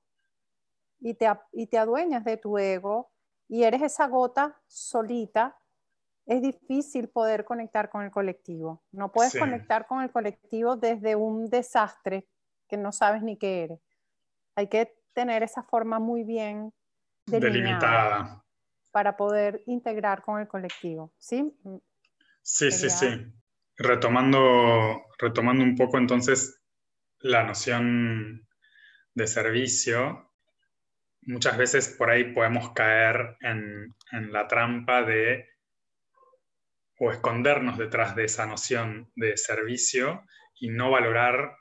y 1.02 1.16
te, 1.16 1.28
y 1.52 1.68
te 1.68 1.78
adueñas 1.78 2.24
de 2.24 2.38
tu 2.38 2.58
ego 2.58 3.12
y 3.50 3.64
eres 3.64 3.82
esa 3.82 4.08
gota 4.08 4.62
solita, 4.68 5.58
es 6.26 6.42
difícil 6.42 7.10
poder 7.10 7.44
conectar 7.44 7.90
con 7.90 8.04
el 8.04 8.12
colectivo. 8.12 8.84
No 8.92 9.12
puedes 9.12 9.38
conectar 9.38 9.88
con 9.88 10.02
el 10.02 10.12
colectivo 10.12 10.78
desde 10.78 11.16
un 11.16 11.50
desastre 11.50 12.30
que 12.70 12.78
no 12.78 12.92
sabes 12.92 13.24
ni 13.24 13.36
qué 13.36 13.64
eres. 13.64 13.80
Hay 14.56 14.68
que 14.68 14.96
tener 15.14 15.44
esa 15.44 15.64
forma 15.64 16.00
muy 16.00 16.24
bien 16.24 16.72
delimitada 17.26 18.42
para 18.92 19.16
poder 19.16 19.64
integrar 19.66 20.22
con 20.22 20.40
el 20.40 20.48
colectivo. 20.48 21.14
¿Sí? 21.18 21.54
Sí, 22.42 22.72
sí, 22.72 22.90
sí. 22.90 23.08
Retomando, 23.78 25.02
retomando 25.18 25.64
un 25.64 25.76
poco 25.76 25.98
entonces 25.98 26.62
la 27.20 27.44
noción 27.44 28.48
de 29.14 29.28
servicio, 29.28 30.32
muchas 31.22 31.58
veces 31.58 31.96
por 31.98 32.10
ahí 32.10 32.34
podemos 32.34 32.72
caer 32.74 33.38
en, 33.42 33.96
la 34.32 34.48
trampa 34.48 35.04
de 35.04 35.48
o 37.00 37.12
escondernos 37.12 37.78
detrás 37.78 38.16
de 38.16 38.26
esa 38.26 38.46
noción 38.46 39.12
de 39.16 39.36
servicio 39.38 40.24
y 40.60 40.70
no 40.70 40.92
valorar 40.92 41.56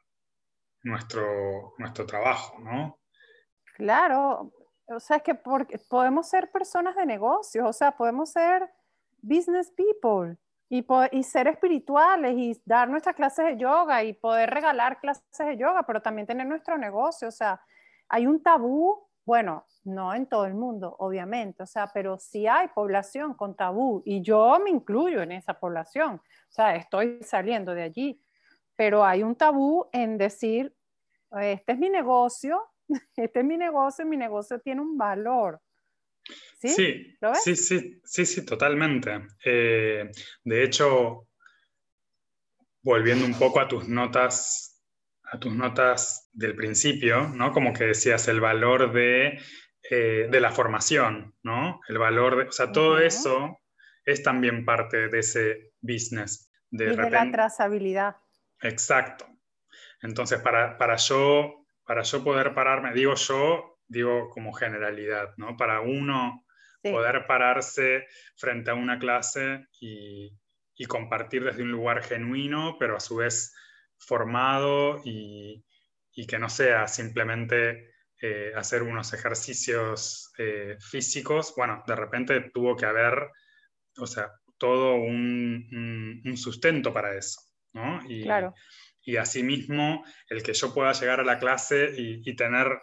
nuestro, 0.83 1.75
nuestro 1.79 2.05
trabajo, 2.05 2.59
¿no? 2.61 3.00
Claro, 3.75 4.52
o 4.91 5.01
sea, 5.01 5.19
es 5.19 5.23
que 5.23 5.35
porque 5.35 5.79
podemos 5.79 6.29
ser 6.29 6.51
personas 6.51 6.97
de 6.97 7.07
negocios, 7.07 7.67
o 7.67 7.73
sea, 7.73 7.93
podemos 7.93 8.31
ser 8.31 8.71
business 9.23 9.71
people 9.71 10.37
y, 10.69 10.87
y 11.13 11.23
ser 11.23 11.49
espirituales 11.49 12.35
y 12.37 12.61
dar 12.65 12.89
nuestras 12.89 13.15
clases 13.17 13.47
de 13.47 13.57
yoga 13.57 14.03
y 14.03 14.13
poder 14.13 14.51
regalar 14.51 15.01
clases 15.01 15.47
de 15.47 15.57
yoga, 15.57 15.85
pero 15.85 16.03
también 16.03 16.27
tener 16.27 16.47
nuestro 16.47 16.77
negocio, 16.79 17.29
o 17.29 17.33
sea, 17.33 17.61
hay 18.09 18.27
un 18.27 18.43
tabú 18.43 19.11
bueno, 19.31 19.65
no 19.85 20.13
en 20.13 20.27
todo 20.27 20.45
el 20.45 20.55
mundo, 20.55 20.97
obviamente, 20.99 21.63
o 21.63 21.67
sea, 21.67 21.89
pero 21.95 22.19
sí 22.19 22.49
hay 22.49 22.67
población 22.69 23.35
con 23.35 23.55
tabú 23.55 24.03
y 24.05 24.23
yo 24.23 24.59
me 24.59 24.71
incluyo 24.71 25.23
en 25.23 25.31
esa 25.31 25.55
población, 25.55 26.17
o 26.17 26.53
sea, 26.53 26.75
estoy 26.75 27.23
saliendo 27.23 27.73
de 27.75 27.83
allí, 27.83 28.21
pero 28.75 29.05
hay 29.05 29.23
un 29.23 29.37
tabú 29.37 29.87
en 29.93 30.19
decir, 30.19 30.75
este 31.41 31.73
es 31.73 31.79
mi 31.79 31.91
negocio, 31.91 32.61
este 33.17 33.41
es 33.41 33.45
mi 33.45 33.57
negocio, 33.57 34.05
mi 34.05 34.17
negocio 34.17 34.61
tiene 34.61 34.81
un 34.81 34.97
valor. 34.97 35.61
Sí, 36.59 36.69
sí, 36.69 37.17
¿Lo 37.21 37.31
ves? 37.31 37.43
sí, 37.43 37.57
sí, 37.57 38.01
sí, 38.05 38.27
sí, 38.27 38.45
totalmente. 38.45 39.27
Eh, 39.45 40.11
de 40.45 40.63
hecho, 40.63 41.29
volviendo 42.83 43.25
un 43.25 43.35
poco 43.35 43.61
a 43.61 43.67
tus 43.67 43.89
notas 43.89 44.71
a 45.33 45.39
tus 45.39 45.55
notas 45.55 46.29
del 46.33 46.57
principio, 46.57 47.29
¿no? 47.29 47.53
Como 47.53 47.73
que 47.73 47.85
decías 47.85 48.27
el 48.29 48.41
valor 48.41 48.93
de, 48.93 49.41
eh, 49.89 50.29
de 50.31 50.41
la 50.41 50.51
formación, 50.51 51.35
¿no? 51.43 51.81
El 51.89 51.99
valor 51.99 52.37
de, 52.37 52.43
o 52.49 52.53
sea, 52.53 52.73
todo 52.73 52.99
eso 52.99 53.59
es 54.05 54.23
también 54.23 54.65
parte 54.65 55.09
de 55.09 55.19
ese 55.21 55.73
business. 55.81 56.51
De, 56.71 56.93
y 56.93 56.97
de 56.97 57.11
la 57.11 57.31
trazabilidad. 57.31 58.17
Exacto. 58.61 59.27
Entonces, 60.03 60.41
para, 60.41 60.77
para, 60.79 60.97
yo, 60.97 61.60
para 61.85 62.03
yo 62.03 62.23
poder 62.23 62.55
pararme, 62.55 62.93
digo 62.93 63.15
yo, 63.15 63.79
digo 63.87 64.29
como 64.31 64.53
generalidad, 64.53 65.35
¿no? 65.37 65.57
Para 65.57 65.81
uno 65.81 66.45
poder 66.83 67.27
pararse 67.27 68.07
frente 68.37 68.71
a 68.71 68.75
una 68.75 68.99
clase 68.99 69.67
y, 69.81 70.33
y 70.81 70.87
compartir 70.87 71.45
desde 71.45 71.63
un 71.63 71.73
lugar 71.73 72.03
genuino, 72.03 72.77
pero 72.79 72.97
a 72.97 73.01
su 73.01 73.17
vez 73.17 73.55
formado 73.99 75.03
y, 75.05 75.63
que 76.29 76.39
no 76.39 76.49
sea 76.51 76.87
simplemente 76.87 77.95
eh, 78.21 78.53
hacer 78.55 78.83
unos 78.83 79.13
ejercicios 79.15 80.33
eh, 80.39 80.77
físicos, 80.79 81.55
bueno, 81.57 81.83
de 81.87 81.97
repente 81.97 82.51
tuvo 82.53 82.77
que 82.77 82.85
haber, 82.85 83.31
o 83.99 84.07
sea, 84.07 84.31
todo 84.59 84.97
un, 84.97 86.23
sustento 86.37 86.93
para 86.93 87.17
eso, 87.17 87.41
¿no? 87.73 88.01
Y, 88.07 88.23
claro. 88.23 88.55
Y 89.11 89.17
asimismo, 89.17 90.05
el 90.29 90.43
que 90.43 90.52
yo 90.52 90.73
pueda 90.73 90.93
llegar 90.93 91.19
a 91.19 91.25
la 91.25 91.38
clase 91.38 91.93
y, 91.97 92.37
tener 92.37 92.81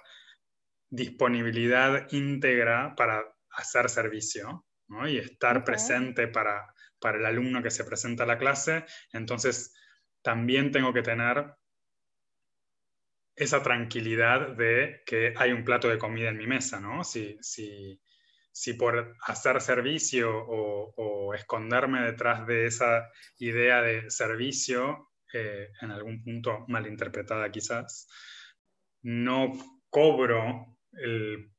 disponibilidad 0.90 2.08
íntegra 2.12 2.96
para 2.96 3.24
hacer 3.52 3.90
servicio, 3.90 4.66
¿no? 4.90 5.08
Y 5.08 5.18
estar 5.18 5.64
presente 5.64 6.28
para, 6.28 6.74
para 7.00 7.18
el 7.18 7.26
alumno 7.26 7.64
que 7.64 7.72
se 7.72 7.86
presenta 7.86 8.24
a 8.24 8.28
la 8.28 8.38
clase, 8.38 8.86
entonces 9.14 9.74
también 10.22 10.72
tengo 10.72 10.94
que 10.94 11.02
tener 11.02 11.46
esa 13.38 13.64
tranquilidad 13.64 14.58
de 14.58 15.04
que 15.06 15.34
hay 15.38 15.54
un 15.54 15.64
plato 15.64 15.88
de 15.88 15.98
comida 15.98 16.30
en 16.30 16.38
mi 16.38 16.48
mesa, 16.48 16.82
¿no? 16.82 17.06
Si, 17.06 17.38
si, 17.42 18.74
por 18.74 19.16
hacer 19.22 19.62
servicio 19.62 20.30
o, 20.36 21.34
esconderme 21.34 22.02
detrás 22.02 22.48
de 22.48 22.66
esa 22.66 23.08
idea 23.38 23.82
de 23.82 24.10
servicio, 24.10 25.07
eh, 25.34 25.70
en 25.82 25.92
algún 25.92 26.24
punto 26.24 26.66
malinterpretada 26.68 27.52
quizás, 27.52 28.08
no 29.04 29.52
cobro 29.90 30.78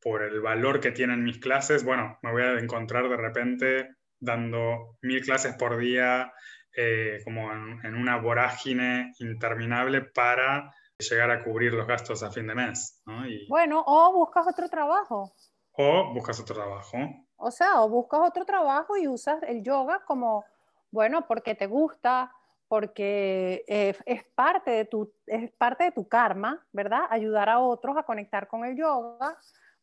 por 0.00 0.22
el 0.22 0.40
valor 0.40 0.80
que 0.80 0.90
tienen 0.90 1.22
mis 1.22 1.38
clases, 1.38 1.84
bueno, 1.84 2.18
me 2.22 2.32
voy 2.32 2.42
a 2.42 2.58
encontrar 2.58 3.08
de 3.08 3.16
repente 3.16 3.88
dando 4.20 4.96
mil 5.02 5.22
clases 5.22 5.54
por 5.54 5.78
día 5.78 6.32
eh, 6.76 7.20
como 7.24 7.50
en, 7.52 7.94
una 7.94 8.18
vorágine 8.20 9.12
interminable 9.18 10.02
para 10.02 10.72
llegar 10.98 11.30
a 11.30 11.42
cubrir 11.42 11.72
los 11.72 11.86
gastos 11.86 12.22
a 12.22 12.30
fin 12.30 12.46
de 12.46 12.54
mes. 12.54 13.02
Bueno, 13.48 13.82
o 13.84 14.12
buscas 14.12 14.46
otro 14.46 14.68
trabajo. 14.68 15.32
O 15.72 16.12
buscas 16.14 16.38
otro 16.40 16.54
trabajo. 16.54 16.98
O 17.36 17.50
sea, 17.50 17.82
o 17.82 17.88
buscas 17.88 18.20
otro 18.20 18.44
trabajo 18.44 18.96
y 18.96 19.08
usas 19.08 19.42
el 19.44 19.62
yoga 19.62 20.04
como, 20.04 20.44
bueno, 20.90 21.26
porque 21.26 21.54
te 21.54 21.66
gusta, 21.66 22.32
porque 22.68 23.64
es, 23.66 24.24
parte 24.34 24.70
de 24.70 24.84
tu, 24.84 25.12
es 25.26 25.50
parte 25.52 25.84
de 25.84 25.92
tu 25.92 26.06
karma, 26.06 26.64
¿verdad? 26.72 27.02
Ayudar 27.10 27.48
a 27.48 27.60
otros 27.60 27.96
a 27.96 28.02
conectar 28.02 28.46
con 28.46 28.64
el 28.64 28.76
yoga, 28.76 29.36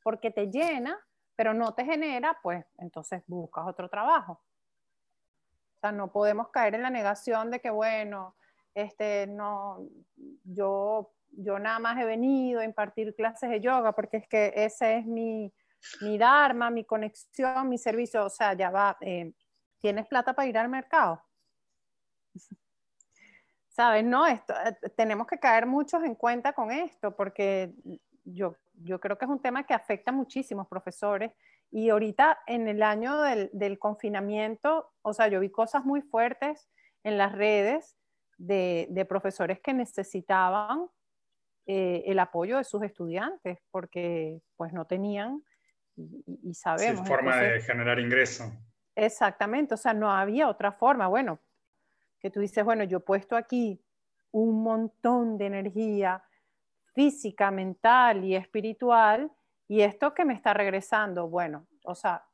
porque 0.03 0.31
te 0.31 0.47
llena, 0.47 0.97
pero 1.35 1.53
no 1.53 1.73
te 1.73 1.83
genera, 1.83 2.37
pues 2.41 2.63
entonces 2.77 3.23
buscas 3.27 3.65
otro 3.67 3.89
trabajo 3.89 4.41
no 5.91 6.11
podemos 6.11 6.49
caer 6.49 6.75
en 6.75 6.81
la 6.81 6.89
negación 6.89 7.51
de 7.51 7.59
que, 7.59 7.69
bueno, 7.69 8.35
este, 8.73 9.27
no, 9.27 9.87
yo, 10.43 11.11
yo 11.31 11.59
nada 11.59 11.79
más 11.79 11.99
he 11.99 12.05
venido 12.05 12.61
a 12.61 12.65
impartir 12.65 13.15
clases 13.15 13.49
de 13.49 13.61
yoga 13.61 13.93
porque 13.93 14.17
es 14.17 14.27
que 14.27 14.53
ese 14.55 14.97
es 14.97 15.05
mi, 15.05 15.53
mi 16.01 16.17
dharma, 16.17 16.69
mi 16.69 16.83
conexión, 16.83 17.69
mi 17.69 17.77
servicio. 17.77 18.25
O 18.25 18.29
sea, 18.29 18.53
ya 18.53 18.69
va, 18.69 18.97
eh, 19.01 19.33
¿tienes 19.79 20.07
plata 20.07 20.33
para 20.33 20.47
ir 20.47 20.57
al 20.57 20.69
mercado? 20.69 21.21
¿Sabes? 23.75 24.05
No, 24.05 24.25
esto, 24.25 24.53
eh, 24.53 24.89
tenemos 24.95 25.27
que 25.27 25.37
caer 25.37 25.65
muchos 25.65 26.01
en 26.05 26.15
cuenta 26.15 26.53
con 26.53 26.71
esto, 26.71 27.13
porque 27.13 27.73
yo, 28.23 28.55
yo 28.73 29.01
creo 29.01 29.17
que 29.17 29.25
es 29.25 29.31
un 29.31 29.41
tema 29.41 29.65
que 29.65 29.73
afecta 29.73 30.11
a 30.11 30.13
muchísimos 30.13 30.65
profesores. 30.69 31.33
Y 31.71 31.89
ahorita 31.89 32.39
en 32.47 32.69
el 32.69 32.81
año 32.81 33.19
del, 33.21 33.49
del 33.51 33.77
confinamiento, 33.77 34.93
o 35.01 35.13
sea, 35.13 35.27
yo 35.27 35.41
vi 35.41 35.49
cosas 35.49 35.83
muy 35.83 36.01
fuertes 36.01 36.69
en 37.03 37.17
las 37.17 37.33
redes 37.33 37.97
de, 38.37 38.87
de 38.91 39.03
profesores 39.03 39.59
que 39.59 39.73
necesitaban 39.73 40.87
eh, 41.67 42.03
el 42.05 42.19
apoyo 42.19 42.57
de 42.57 42.63
sus 42.63 42.81
estudiantes, 42.81 43.59
porque 43.71 44.39
pues 44.55 44.71
no 44.71 44.85
tenían, 44.85 45.43
y, 45.97 46.53
sabemos. 46.53 47.01
Sí, 47.01 47.07
forma 47.07 47.35
de 47.37 47.59
generar 47.59 47.99
ingreso. 47.99 48.53
Exactamente, 48.95 49.73
o 49.73 49.77
sea, 49.77 49.93
no 49.93 50.09
había 50.09 50.47
otra 50.47 50.71
forma. 50.71 51.07
Bueno, 51.07 51.39
que 52.25 52.31
tú 52.31 52.39
dices, 52.39 52.65
bueno, 52.65 52.83
yo 52.85 52.97
he 52.97 53.01
puesto 53.01 53.35
aquí 53.35 53.79
un 54.31 54.63
montón 54.63 55.37
de 55.37 55.45
energía 55.45 56.23
física, 56.95 57.51
mental 57.51 58.23
y 58.23 58.35
espiritual, 58.35 59.31
y 59.67 59.81
esto 59.81 60.15
que 60.15 60.25
me 60.25 60.33
está 60.33 60.51
regresando, 60.51 61.29
bueno, 61.29 61.67
o 61.83 61.93
sea, 61.93 62.25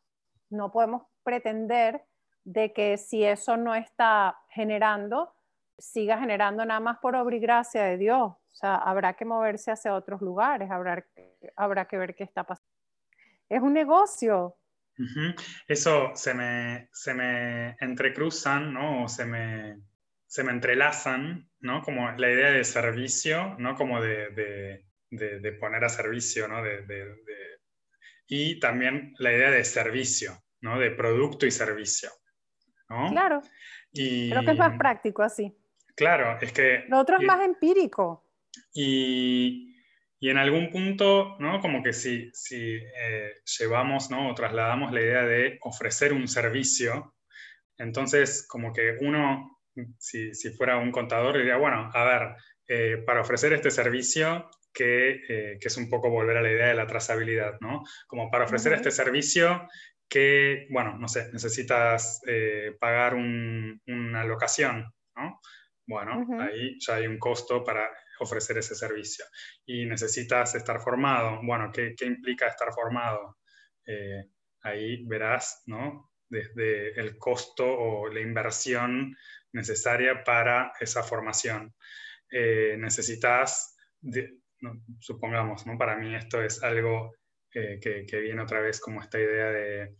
no 0.50 0.71
podemos 0.71 1.03
pretender 1.24 2.05
de 2.45 2.71
que 2.71 2.98
si 2.98 3.25
eso 3.25 3.57
no 3.57 3.75
está 3.75 4.39
generando, 4.48 5.33
siga 5.77 6.17
generando 6.17 6.63
nada 6.63 6.79
más 6.79 7.00
por 7.00 7.17
obra 7.17 7.36
y 7.36 7.39
gracia 7.41 7.83
de 7.83 7.98
Dios. 7.98 8.31
O 8.31 8.55
sea, 8.55 8.75
habrá 8.75 9.15
que 9.15 9.25
moverse 9.25 9.71
hacia 9.71 9.93
otros 9.93 10.21
lugares, 10.21 10.71
habrá, 10.71 11.05
habrá 11.57 11.83
que 11.83 11.98
ver 11.98 12.15
qué 12.15 12.24
está 12.24 12.45
pasando. 12.45 12.71
Es 13.50 13.62
un 13.62 13.74
negocio. 13.74 14.55
Eso 15.67 16.12
se 16.15 16.33
me, 16.33 16.89
se 16.91 17.13
me 17.13 17.75
entrecruzan, 17.79 18.74
¿no? 18.74 19.03
O 19.03 19.10
se 19.10 19.25
me, 19.25 19.77
se 20.27 20.43
me 20.43 20.51
entrelazan, 20.51 21.50
¿no? 21.60 21.81
Como 21.81 22.12
la 22.12 22.29
idea 22.29 22.51
de 22.51 22.63
servicio, 22.63 23.55
¿no? 23.57 23.75
Como 23.75 24.01
de, 24.01 24.29
de, 25.10 25.39
de, 25.39 25.51
poner 25.53 25.83
a 25.83 25.89
servicio, 25.89 26.48
¿no? 26.48 26.62
y 28.27 28.60
también 28.60 29.13
la 29.17 29.33
idea 29.33 29.51
de 29.51 29.65
servicio, 29.65 30.41
¿no? 30.62 30.79
De 30.79 30.91
producto 30.91 31.45
y 31.45 31.51
servicio, 31.51 32.10
¿no? 32.89 33.10
Claro. 33.10 33.41
Y... 33.91 34.29
Creo 34.29 34.45
que 34.45 34.51
es 34.51 34.57
más 34.57 34.77
práctico 34.77 35.21
así. 35.21 35.53
Claro, 35.95 36.38
es 36.41 36.53
que... 36.53 36.86
Lo 36.88 37.00
otro 37.00 37.17
es 37.19 37.24
más 37.25 37.41
empírico. 37.41 38.25
Y, 38.74 39.71
y, 40.22 40.30
en 40.30 40.38
algún 40.38 40.70
punto, 40.70 41.36
¿no? 41.40 41.60
Como 41.60 41.84
que 41.84 41.92
si, 41.92 42.30
si 42.34 42.75
eh, 42.75 43.34
llevamos, 43.60 44.10
¿no? 44.10 44.30
O 44.30 44.36
trasladamos 44.36 44.94
la 44.94 45.01
idea 45.01 45.24
de 45.24 45.58
ofrecer 45.62 46.13
un 46.13 46.28
servicio, 46.28 47.16
entonces 47.78 48.46
como 48.48 48.72
que 48.72 48.98
uno, 49.01 49.60
si, 49.98 50.34
si 50.34 50.51
fuera 50.51 50.78
un 50.78 50.92
contador, 50.92 51.38
diría, 51.38 51.58
bueno, 51.58 51.90
a 51.94 52.04
ver, 52.06 52.36
eh, 52.68 53.04
para 53.06 53.22
ofrecer 53.22 53.51
este 53.54 53.72
servicio, 53.72 54.50
que, 54.74 55.22
eh, 55.28 55.58
que, 55.60 55.68
es 55.68 55.75
un 55.75 55.90
poco 55.90 56.10
volver 56.10 56.38
a 56.38 56.42
la 56.42 56.51
idea 56.51 56.68
de 56.68 56.75
la 56.75 56.88
trazabilidad, 56.88 57.58
¿no? 57.60 57.84
Como 58.08 58.32
para 58.32 58.46
ofrecer 58.46 58.72
este 58.74 58.92
servicio 58.92 59.68
que, 60.08 60.68
bueno, 60.70 60.98
no 60.98 61.08
sé, 61.08 61.30
necesitas 61.34 62.22
pagar 62.80 63.16
una 63.16 64.24
locación, 64.25 64.94
¿no? 65.16 65.42
Bueno, 65.91 66.25
ahí 66.39 66.79
ya 66.79 66.95
hay 66.95 67.05
un 67.05 67.19
costo 67.19 67.65
para 67.65 67.91
ofrecer 68.21 68.57
ese 68.57 68.75
servicio. 68.75 69.25
Y 69.65 69.86
necesitas 69.86 70.55
estar 70.55 70.79
formado. 70.79 71.41
Bueno, 71.43 71.69
¿qué, 71.74 71.93
implica 72.05 72.48
estar 72.48 72.71
formado? 72.71 73.38
Eh, 73.86 74.24
ahí 74.62 75.05
verás, 75.05 75.63
¿no? 75.65 76.13
Desde 76.29 76.98
el 76.98 77.17
costo 77.17 77.65
o 77.65 78.07
la 78.07 78.21
inversión 78.21 79.13
necesaria 79.51 80.24
para 80.24 80.71
esa 80.79 81.03
formación. 81.03 81.75
Eh, 82.32 82.77
necesitas, 82.80 83.75
supongamos, 84.99 85.67
¿no? 85.67 85.77
Para 85.77 85.97
mí 85.97 86.15
esto 86.15 86.41
es 86.41 86.63
algo 86.63 87.12
eh, 87.54 87.82
que, 87.82 88.19
viene 88.21 88.41
otra 88.41 88.62
vez 88.62 88.80
como 88.80 89.01
esta 89.01 89.19
idea 89.19 89.51
de, 89.51 89.93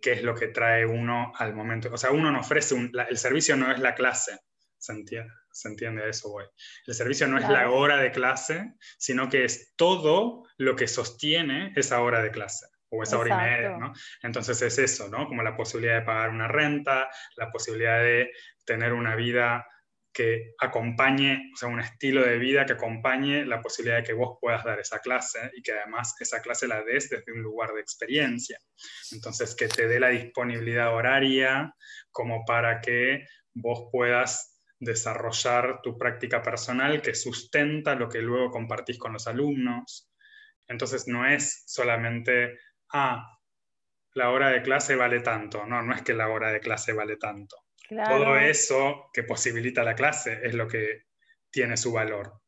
qué 0.00 0.12
es 0.12 0.22
lo 0.22 0.36
que 0.36 0.46
trae 0.46 0.86
uno 0.86 1.32
al 1.34 1.56
momento. 1.56 1.92
O 1.92 1.96
sea, 1.96 2.12
uno 2.12 2.30
no 2.30 2.38
ofrece, 2.38 2.76
el 3.08 3.18
servicio 3.18 3.56
no 3.56 3.72
es 3.72 3.80
la 3.80 3.96
clase, 3.96 4.38
¿Se 4.84 4.92
entiende, 4.92 5.32
se 5.50 5.68
entiende 5.68 6.06
eso, 6.10 6.28
güey? 6.28 6.46
El 6.86 6.92
servicio 6.92 7.26
no 7.26 7.38
es 7.38 7.48
la 7.48 7.70
hora 7.70 7.96
de 7.96 8.12
clase, 8.12 8.74
sino 8.98 9.30
que 9.30 9.44
es 9.44 9.72
todo 9.76 10.42
lo 10.58 10.76
que 10.76 10.86
sostiene 10.88 11.72
esa 11.74 12.02
hora 12.02 12.22
de 12.22 12.30
clase 12.30 12.66
o 12.90 13.02
esa 13.02 13.18
hora 13.18 13.34
y 13.34 13.50
media, 13.50 13.78
¿no? 13.78 13.94
Entonces 14.22 14.60
es 14.60 14.76
eso, 14.76 15.08
¿no? 15.08 15.26
Como 15.26 15.42
la 15.42 15.56
posibilidad 15.56 16.00
de 16.00 16.04
pagar 16.04 16.28
una 16.28 16.48
renta, 16.48 17.08
la 17.36 17.50
posibilidad 17.50 18.02
de 18.02 18.30
tener 18.66 18.92
una 18.92 19.16
vida 19.16 19.66
que 20.12 20.52
acompañe, 20.58 21.50
o 21.54 21.56
sea, 21.56 21.70
un 21.70 21.80
estilo 21.80 22.22
de 22.22 22.36
vida 22.36 22.66
que 22.66 22.74
acompañe 22.74 23.46
la 23.46 23.62
posibilidad 23.62 23.96
de 23.96 24.04
que 24.04 24.12
vos 24.12 24.36
puedas 24.38 24.64
dar 24.64 24.78
esa 24.78 24.98
clase 24.98 25.50
y 25.54 25.62
que 25.62 25.72
además 25.72 26.14
esa 26.20 26.42
clase 26.42 26.68
la 26.68 26.82
des 26.82 27.08
desde 27.08 27.32
un 27.32 27.40
lugar 27.40 27.72
de 27.72 27.80
experiencia. 27.80 28.58
Entonces, 29.12 29.56
que 29.56 29.66
te 29.66 29.88
dé 29.88 29.98
la 29.98 30.08
disponibilidad 30.08 30.94
horaria 30.94 31.74
como 32.12 32.44
para 32.44 32.82
que 32.82 33.24
vos 33.54 33.88
puedas 33.90 34.53
desarrollar 34.78 35.80
tu 35.82 35.96
práctica 35.96 36.42
personal 36.42 37.00
que 37.00 37.14
sustenta 37.14 37.94
lo 37.94 38.08
que 38.08 38.20
luego 38.20 38.50
compartís 38.50 38.98
con 38.98 39.12
los 39.12 39.26
alumnos. 39.26 40.10
Entonces 40.66 41.06
no 41.08 41.26
es 41.26 41.64
solamente, 41.66 42.58
ah, 42.92 43.38
la 44.14 44.30
hora 44.30 44.50
de 44.50 44.62
clase 44.62 44.96
vale 44.96 45.20
tanto. 45.20 45.66
No, 45.66 45.82
no 45.82 45.94
es 45.94 46.02
que 46.02 46.14
la 46.14 46.28
hora 46.28 46.50
de 46.50 46.60
clase 46.60 46.92
vale 46.92 47.16
tanto. 47.16 47.56
Todo 47.88 48.36
eso 48.38 49.10
que 49.12 49.24
posibilita 49.24 49.82
la 49.82 49.94
clase 49.94 50.40
es 50.42 50.54
lo 50.54 50.66
que 50.66 51.04
tiene 51.50 51.76
su 51.76 51.92
valor. 51.92 52.40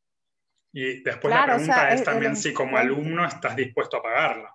Y 0.73 1.03
después 1.03 1.33
la 1.33 1.45
pregunta 1.45 1.93
es 1.93 2.03
también 2.03 2.35
si 2.35 2.53
como 2.53 2.77
alumno 2.77 3.25
estás 3.25 3.55
dispuesto 3.55 3.97
a 3.97 4.03
pagarla. 4.03 4.53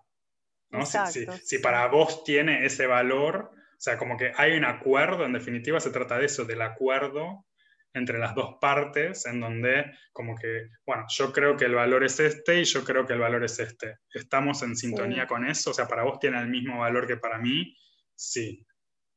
¿no? 0.71 0.87
si, 0.87 1.27
si, 1.45 1.59
para 1.59 1.87
vos 1.89 2.25
tiene 2.25 2.65
ese 2.65 2.87
valor, 2.87 3.51
o 3.53 3.81
sea, 3.81 3.99
como 3.99 4.17
que 4.17 4.33
hay 4.37 4.57
un 4.57 4.65
acuerdo, 4.65 5.25
en 5.25 5.35
definitiva 5.35 5.81
se 5.81 5.91
trata 5.91 6.19
de 6.19 6.27
eso, 6.27 6.45
del 6.45 6.63
acuerdo 6.63 7.45
entre 7.95 8.19
las 8.19 8.35
dos 8.35 8.57
partes, 8.61 9.27
en 9.27 9.41
donde 9.41 9.93
como 10.13 10.37
que, 10.37 10.69
bueno, 10.87 11.05
yo 11.09 11.33
creo 11.33 11.57
que 11.57 11.67
el 11.67 11.75
valor 11.75 12.05
es 12.05 12.19
este 12.21 12.61
y 12.61 12.65
yo 12.65 12.85
creo 12.85 13.07
que 13.07 13.13
el 13.13 13.21
valor 13.21 13.45
es 13.45 13.59
este. 13.59 13.99
¿Estamos 14.13 14.63
en 14.63 14.77
sintonía 14.77 15.27
con 15.27 15.47
eso? 15.47 15.71
O 15.71 15.75
sea, 15.75 15.87
¿para 15.87 16.03
vos 16.03 16.19
tiene 16.19 16.41
el 16.41 16.49
mismo 16.49 16.79
valor 16.79 17.07
que 17.07 17.17
para 17.17 17.39
mí? 17.39 17.77
Sí. 18.15 18.67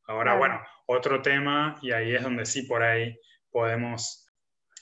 Ahora, 0.08 0.38
bueno, 0.38 0.62
otro 0.88 1.22
tema, 1.22 1.78
y 1.82 1.92
ahí 1.92 2.16
es 2.16 2.22
donde 2.22 2.46
sí 2.46 2.64
por 2.64 2.84
ahí 2.84 3.18
podemos 3.50 4.28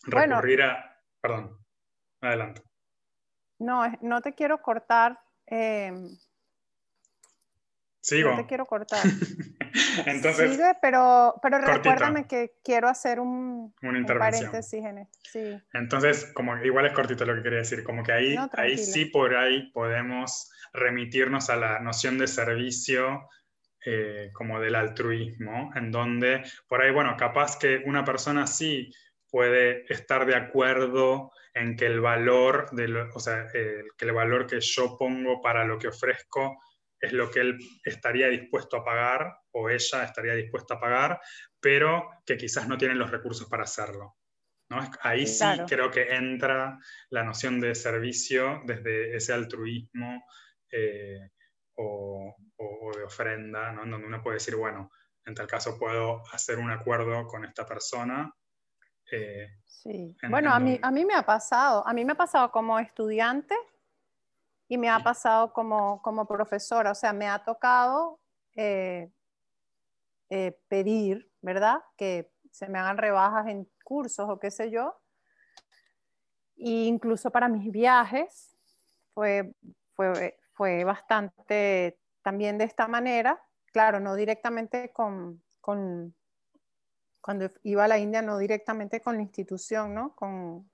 recurrir 0.03 0.63
a... 0.63 0.97
Perdón, 1.21 1.57
adelante. 2.21 2.61
No, 3.59 3.83
no 4.01 4.21
te 4.21 4.33
quiero 4.33 4.61
cortar. 4.61 5.19
Eh, 5.47 5.93
Sigo. 8.03 8.31
No 8.31 8.37
te 8.37 8.47
quiero 8.47 8.65
cortar. 8.65 8.99
Entonces, 10.05 10.51
Sigue, 10.51 10.73
pero, 10.81 11.35
pero 11.41 11.59
recuérdame 11.59 12.27
que 12.27 12.55
quiero 12.61 12.89
hacer 12.89 13.21
un, 13.21 13.73
un 13.81 14.05
paréntesis 14.05 14.83
en 14.83 14.97
esto. 14.97 15.19
Sí. 15.31 15.57
Entonces, 15.71 16.29
como 16.33 16.57
igual 16.57 16.85
es 16.85 16.91
cortito 16.91 17.25
lo 17.25 17.33
que 17.33 17.43
quería 17.43 17.59
decir, 17.59 17.81
como 17.81 18.03
que 18.03 18.11
ahí, 18.11 18.35
ahí 18.57 18.77
sí 18.77 19.05
por 19.05 19.33
ahí 19.33 19.71
podemos 19.71 20.51
remitirnos 20.73 21.49
a 21.49 21.55
la 21.55 21.79
noción 21.79 22.17
de 22.17 22.27
servicio 22.27 23.29
eh, 23.85 24.31
como 24.33 24.59
del 24.59 24.75
altruismo, 24.75 25.71
en 25.73 25.89
donde 25.89 26.43
por 26.67 26.81
ahí, 26.81 26.91
bueno, 26.91 27.15
capaz 27.17 27.57
que 27.57 27.83
una 27.85 28.03
persona 28.03 28.47
sí 28.47 28.91
puede 29.29 29.85
estar 29.91 30.25
de 30.25 30.35
acuerdo 30.35 31.31
en 31.53 31.77
que 31.77 31.85
el 31.85 32.01
valor, 32.01 32.69
de 32.71 33.07
o 33.13 33.19
sea, 33.21 33.47
que 33.47 33.85
el 33.97 34.11
valor 34.11 34.45
que 34.45 34.59
yo 34.59 34.97
pongo 34.97 35.41
para 35.41 35.63
lo 35.63 35.79
que 35.79 35.87
ofrezco 35.87 36.59
es 37.03 37.11
lo 37.11 37.29
que 37.29 37.41
él 37.41 37.59
estaría 37.83 38.29
dispuesto 38.29 38.77
a 38.77 38.83
pagar 38.85 39.37
o 39.51 39.69
ella 39.69 40.03
estaría 40.05 40.35
dispuesta 40.35 40.75
a 40.75 40.79
pagar, 40.79 41.19
pero 41.59 42.09
que 42.25 42.37
quizás 42.37 42.65
no 42.69 42.77
tienen 42.77 42.97
los 42.97 43.11
recursos 43.11 43.49
para 43.49 43.63
hacerlo. 43.63 44.15
¿no? 44.69 44.79
Ahí 45.01 45.27
sí 45.27 45.45
creo 45.67 45.91
que 45.91 46.15
entra 46.15 46.79
la 47.09 47.23
noción 47.25 47.59
de 47.59 47.75
servicio 47.75 48.61
desde 48.65 49.17
ese 49.17 49.33
altruismo 49.33 50.23
eh, 50.71 51.29
o, 51.75 52.33
de 52.95 53.03
ofrenda, 53.03 53.73
¿no? 53.73 53.83
en 53.83 53.91
donde 53.91 54.07
uno 54.07 54.23
puede 54.23 54.35
decir, 54.35 54.55
bueno, 54.55 54.89
en 55.25 55.35
tal 55.35 55.47
caso 55.47 55.77
puedo 55.77 56.23
hacer 56.31 56.57
un 56.57 56.71
acuerdo 56.71 57.27
con 57.27 57.43
esta 57.43 57.65
persona. 57.65 58.33
Eh, 59.11 59.49
sí. 59.65 60.15
bueno, 60.29 60.53
a, 60.53 60.59
mí, 60.61 60.79
a 60.81 60.89
mí 60.89 61.03
me 61.03 61.15
ha 61.15 61.23
pasado, 61.23 61.85
a 61.85 61.93
mí 61.93 62.05
me 62.05 62.13
ha 62.13 62.17
pasado 62.17 62.49
como 62.49 62.79
estudiante 62.79 63.57
y 64.73 64.77
me 64.79 64.89
ha 64.89 64.97
pasado 65.03 65.53
como, 65.53 66.01
como 66.01 66.25
profesora, 66.25 66.89
o 66.89 66.95
sea, 66.95 67.13
me 67.13 67.27
ha 67.27 67.43
tocado 67.43 68.19
eh, 68.55 69.11
eh, 70.31 70.59
pedir, 70.67 71.31
¿verdad? 71.41 71.83
Que 71.95 72.31
se 72.49 72.67
me 72.67 72.79
hagan 72.79 72.97
rebajas 72.97 73.45
en 73.49 73.69
cursos 73.83 74.27
o 74.27 74.39
qué 74.39 74.49
sé 74.49 74.71
yo. 74.71 74.99
E 76.57 76.87
incluso 76.87 77.29
para 77.29 77.49
mis 77.49 77.71
viajes 77.71 78.57
fue, 79.13 79.53
fue, 79.93 80.39
fue 80.53 80.83
bastante 80.83 81.99
también 82.23 82.57
de 82.57 82.63
esta 82.63 82.87
manera, 82.87 83.39
claro, 83.71 83.99
no 83.99 84.15
directamente 84.15 84.91
con, 84.91 85.43
con, 85.61 86.15
cuando 87.21 87.51
iba 87.61 87.83
a 87.83 87.87
la 87.87 87.99
India, 87.99 88.23
no 88.23 88.39
directamente 88.39 89.01
con 89.01 89.17
la 89.17 89.21
institución, 89.21 89.93
¿no? 89.93 90.15
Con, 90.15 90.67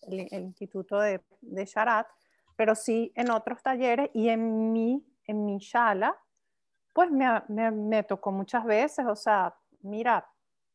el, 0.00 0.44
instituto 0.44 0.98
de, 0.98 1.22
de 1.42 1.66
Sharat, 1.66 2.06
pero 2.56 2.74
sí 2.74 3.12
en 3.14 3.30
otros 3.30 3.62
talleres 3.62 4.10
y 4.14 4.28
en 4.28 4.72
mi, 4.72 5.04
en 5.26 5.44
mi 5.44 5.58
shala, 5.58 6.16
pues 6.92 7.10
me, 7.10 7.42
me, 7.48 7.70
me 7.70 8.02
tocó 8.02 8.32
muchas 8.32 8.64
veces, 8.64 9.06
o 9.06 9.16
sea, 9.16 9.54
mira, 9.80 10.26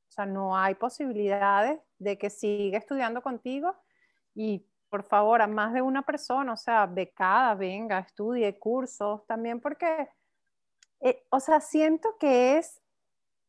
o 0.09 0.11
sea, 0.11 0.25
no 0.25 0.57
hay 0.57 0.75
posibilidades 0.75 1.79
de 1.97 2.17
que 2.17 2.29
siga 2.29 2.77
estudiando 2.77 3.21
contigo 3.21 3.75
y 4.35 4.65
por 4.89 5.03
favor, 5.03 5.41
a 5.41 5.47
más 5.47 5.73
de 5.73 5.81
una 5.81 6.01
persona, 6.01 6.53
o 6.53 6.57
sea, 6.57 6.85
becada, 6.87 7.53
venga, 7.55 7.99
estudie 7.99 8.57
cursos 8.57 9.25
también, 9.27 9.61
porque, 9.61 10.09
eh, 11.01 11.23
o 11.29 11.39
sea, 11.39 11.61
siento 11.61 12.17
que 12.19 12.57
es 12.57 12.81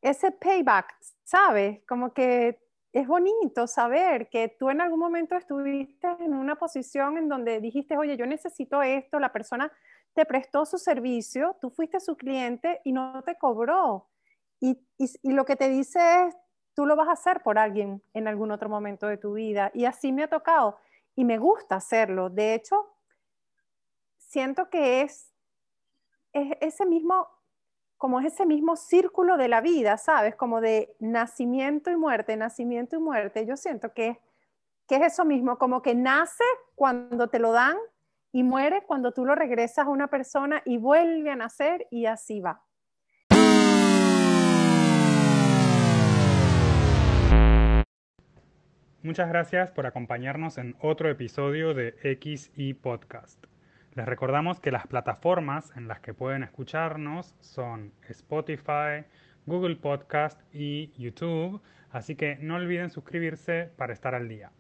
ese 0.02 0.30
payback, 0.30 0.94
¿sabes? 1.24 1.80
Como 1.86 2.12
que 2.12 2.62
es 2.92 3.07
bonito 3.07 3.66
saber 3.66 4.29
que 4.29 4.48
tú 4.48 4.70
en 4.70 4.81
algún 4.81 4.98
momento 4.98 5.37
estuviste 5.37 6.09
en 6.20 6.35
una 6.35 6.57
posición 6.57 7.18
en 7.18 7.29
donde 7.29 7.61
dijiste, 7.61 7.96
oye, 7.96 8.16
yo 8.16 8.26
necesito 8.26 8.83
esto, 8.83 9.20
la 9.20 9.33
persona 9.33 9.72
te 10.14 10.26
prestó 10.26 10.66
su 10.66 10.76
servicio, 10.79 11.57
tú 11.61 11.70
fuiste 11.70 12.00
su 12.00 12.16
cliente 12.16 12.81
y 12.85 12.92
no 12.92 13.22
te 13.22 13.37
cobró. 13.37 14.09
Y, 14.61 14.79
lo 15.22 15.44
que 15.44 15.57
te 15.57 15.68
dice 15.68 16.26
es, 16.26 16.37
tú 16.74 16.85
lo 16.85 16.96
vas 16.96 17.09
a 17.09 17.12
hacer 17.12 17.42
por 17.42 17.59
alguien 17.59 18.03
en 18.12 18.29
algún 18.29 18.50
otro 18.50 18.68
momento 18.68 19.07
de 19.07 19.16
tu 19.16 19.35
vida. 19.35 19.70
Y 19.72 19.85
así 19.85 20.12
me 20.12 20.24
ha 20.24 20.29
tocado 20.29 20.79
y 21.14 21.24
me 21.24 21.38
gusta 21.38 21.76
hacerlo. 21.76 22.29
De 22.29 22.55
hecho, 22.55 22.87
siento 24.18 24.68
que 24.68 25.03
es, 25.03 25.33
ese 26.33 26.87
mismo, 26.87 27.29
como 28.00 28.18
es 28.18 28.32
ese 28.32 28.46
mismo 28.46 28.76
círculo 28.76 29.36
de 29.36 29.48
la 29.48 29.60
vida, 29.60 29.98
¿sabes? 29.98 30.34
Como 30.34 30.62
de 30.62 30.96
nacimiento 31.00 31.90
y 31.90 31.96
muerte, 31.96 32.34
nacimiento 32.34 32.96
y 32.96 32.98
muerte. 32.98 33.44
Yo 33.44 33.58
siento 33.58 33.92
que, 33.92 34.18
que 34.88 34.96
es 34.96 35.02
eso 35.12 35.26
mismo, 35.26 35.58
como 35.58 35.82
que 35.82 35.94
nace 35.94 36.44
cuando 36.74 37.28
te 37.28 37.38
lo 37.38 37.52
dan 37.52 37.76
y 38.32 38.42
muere 38.42 38.84
cuando 38.86 39.12
tú 39.12 39.26
lo 39.26 39.34
regresas 39.34 39.84
a 39.84 39.90
una 39.90 40.06
persona 40.06 40.62
y 40.64 40.78
vuelve 40.78 41.30
a 41.30 41.36
nacer 41.36 41.88
y 41.90 42.06
así 42.06 42.40
va. 42.40 42.64
Muchas 49.02 49.28
gracias 49.28 49.72
por 49.72 49.84
acompañarnos 49.84 50.56
en 50.56 50.74
otro 50.80 51.10
episodio 51.10 51.74
de 51.74 51.94
XI 52.18 52.72
Podcast. 52.72 53.49
Les 54.00 54.08
recordamos 54.08 54.60
que 54.60 54.70
las 54.70 54.86
plataformas 54.86 55.76
en 55.76 55.86
las 55.86 56.00
que 56.00 56.14
pueden 56.14 56.42
escucharnos 56.42 57.36
son 57.40 57.92
Spotify, 58.08 59.04
Google 59.44 59.76
Podcast 59.76 60.40
y 60.54 60.90
YouTube, 60.96 61.60
así 61.90 62.16
que 62.16 62.38
no 62.40 62.54
olviden 62.54 62.88
suscribirse 62.88 63.70
para 63.76 63.92
estar 63.92 64.14
al 64.14 64.26
día. 64.26 64.52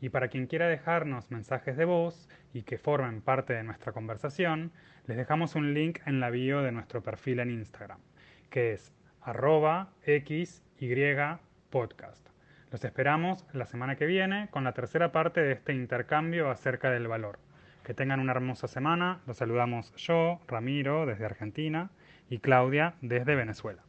Y 0.00 0.08
para 0.08 0.26
quien 0.26 0.48
quiera 0.48 0.66
dejarnos 0.66 1.30
mensajes 1.30 1.76
de 1.76 1.84
voz 1.84 2.28
y 2.52 2.64
que 2.64 2.78
formen 2.78 3.22
parte 3.22 3.52
de 3.52 3.62
nuestra 3.62 3.92
conversación, 3.92 4.72
les 5.06 5.16
dejamos 5.16 5.54
un 5.54 5.72
link 5.72 6.00
en 6.04 6.18
la 6.18 6.30
bio 6.30 6.62
de 6.62 6.72
nuestro 6.72 7.00
perfil 7.00 7.38
en 7.38 7.52
Instagram, 7.52 8.00
que 8.50 8.72
es 8.72 8.92
arroba 9.20 9.92
xypodcast. 10.04 12.28
Los 12.72 12.84
esperamos 12.84 13.46
la 13.52 13.66
semana 13.66 13.94
que 13.94 14.06
viene 14.06 14.48
con 14.50 14.64
la 14.64 14.72
tercera 14.72 15.12
parte 15.12 15.42
de 15.42 15.52
este 15.52 15.74
intercambio 15.74 16.50
acerca 16.50 16.90
del 16.90 17.06
valor. 17.06 17.38
Que 17.84 17.94
tengan 17.94 18.20
una 18.20 18.32
hermosa 18.32 18.68
semana. 18.68 19.20
Los 19.26 19.38
saludamos 19.38 19.94
yo, 19.96 20.40
Ramiro, 20.48 21.06
desde 21.06 21.24
Argentina, 21.24 21.90
y 22.28 22.38
Claudia, 22.38 22.94
desde 23.00 23.34
Venezuela. 23.34 23.82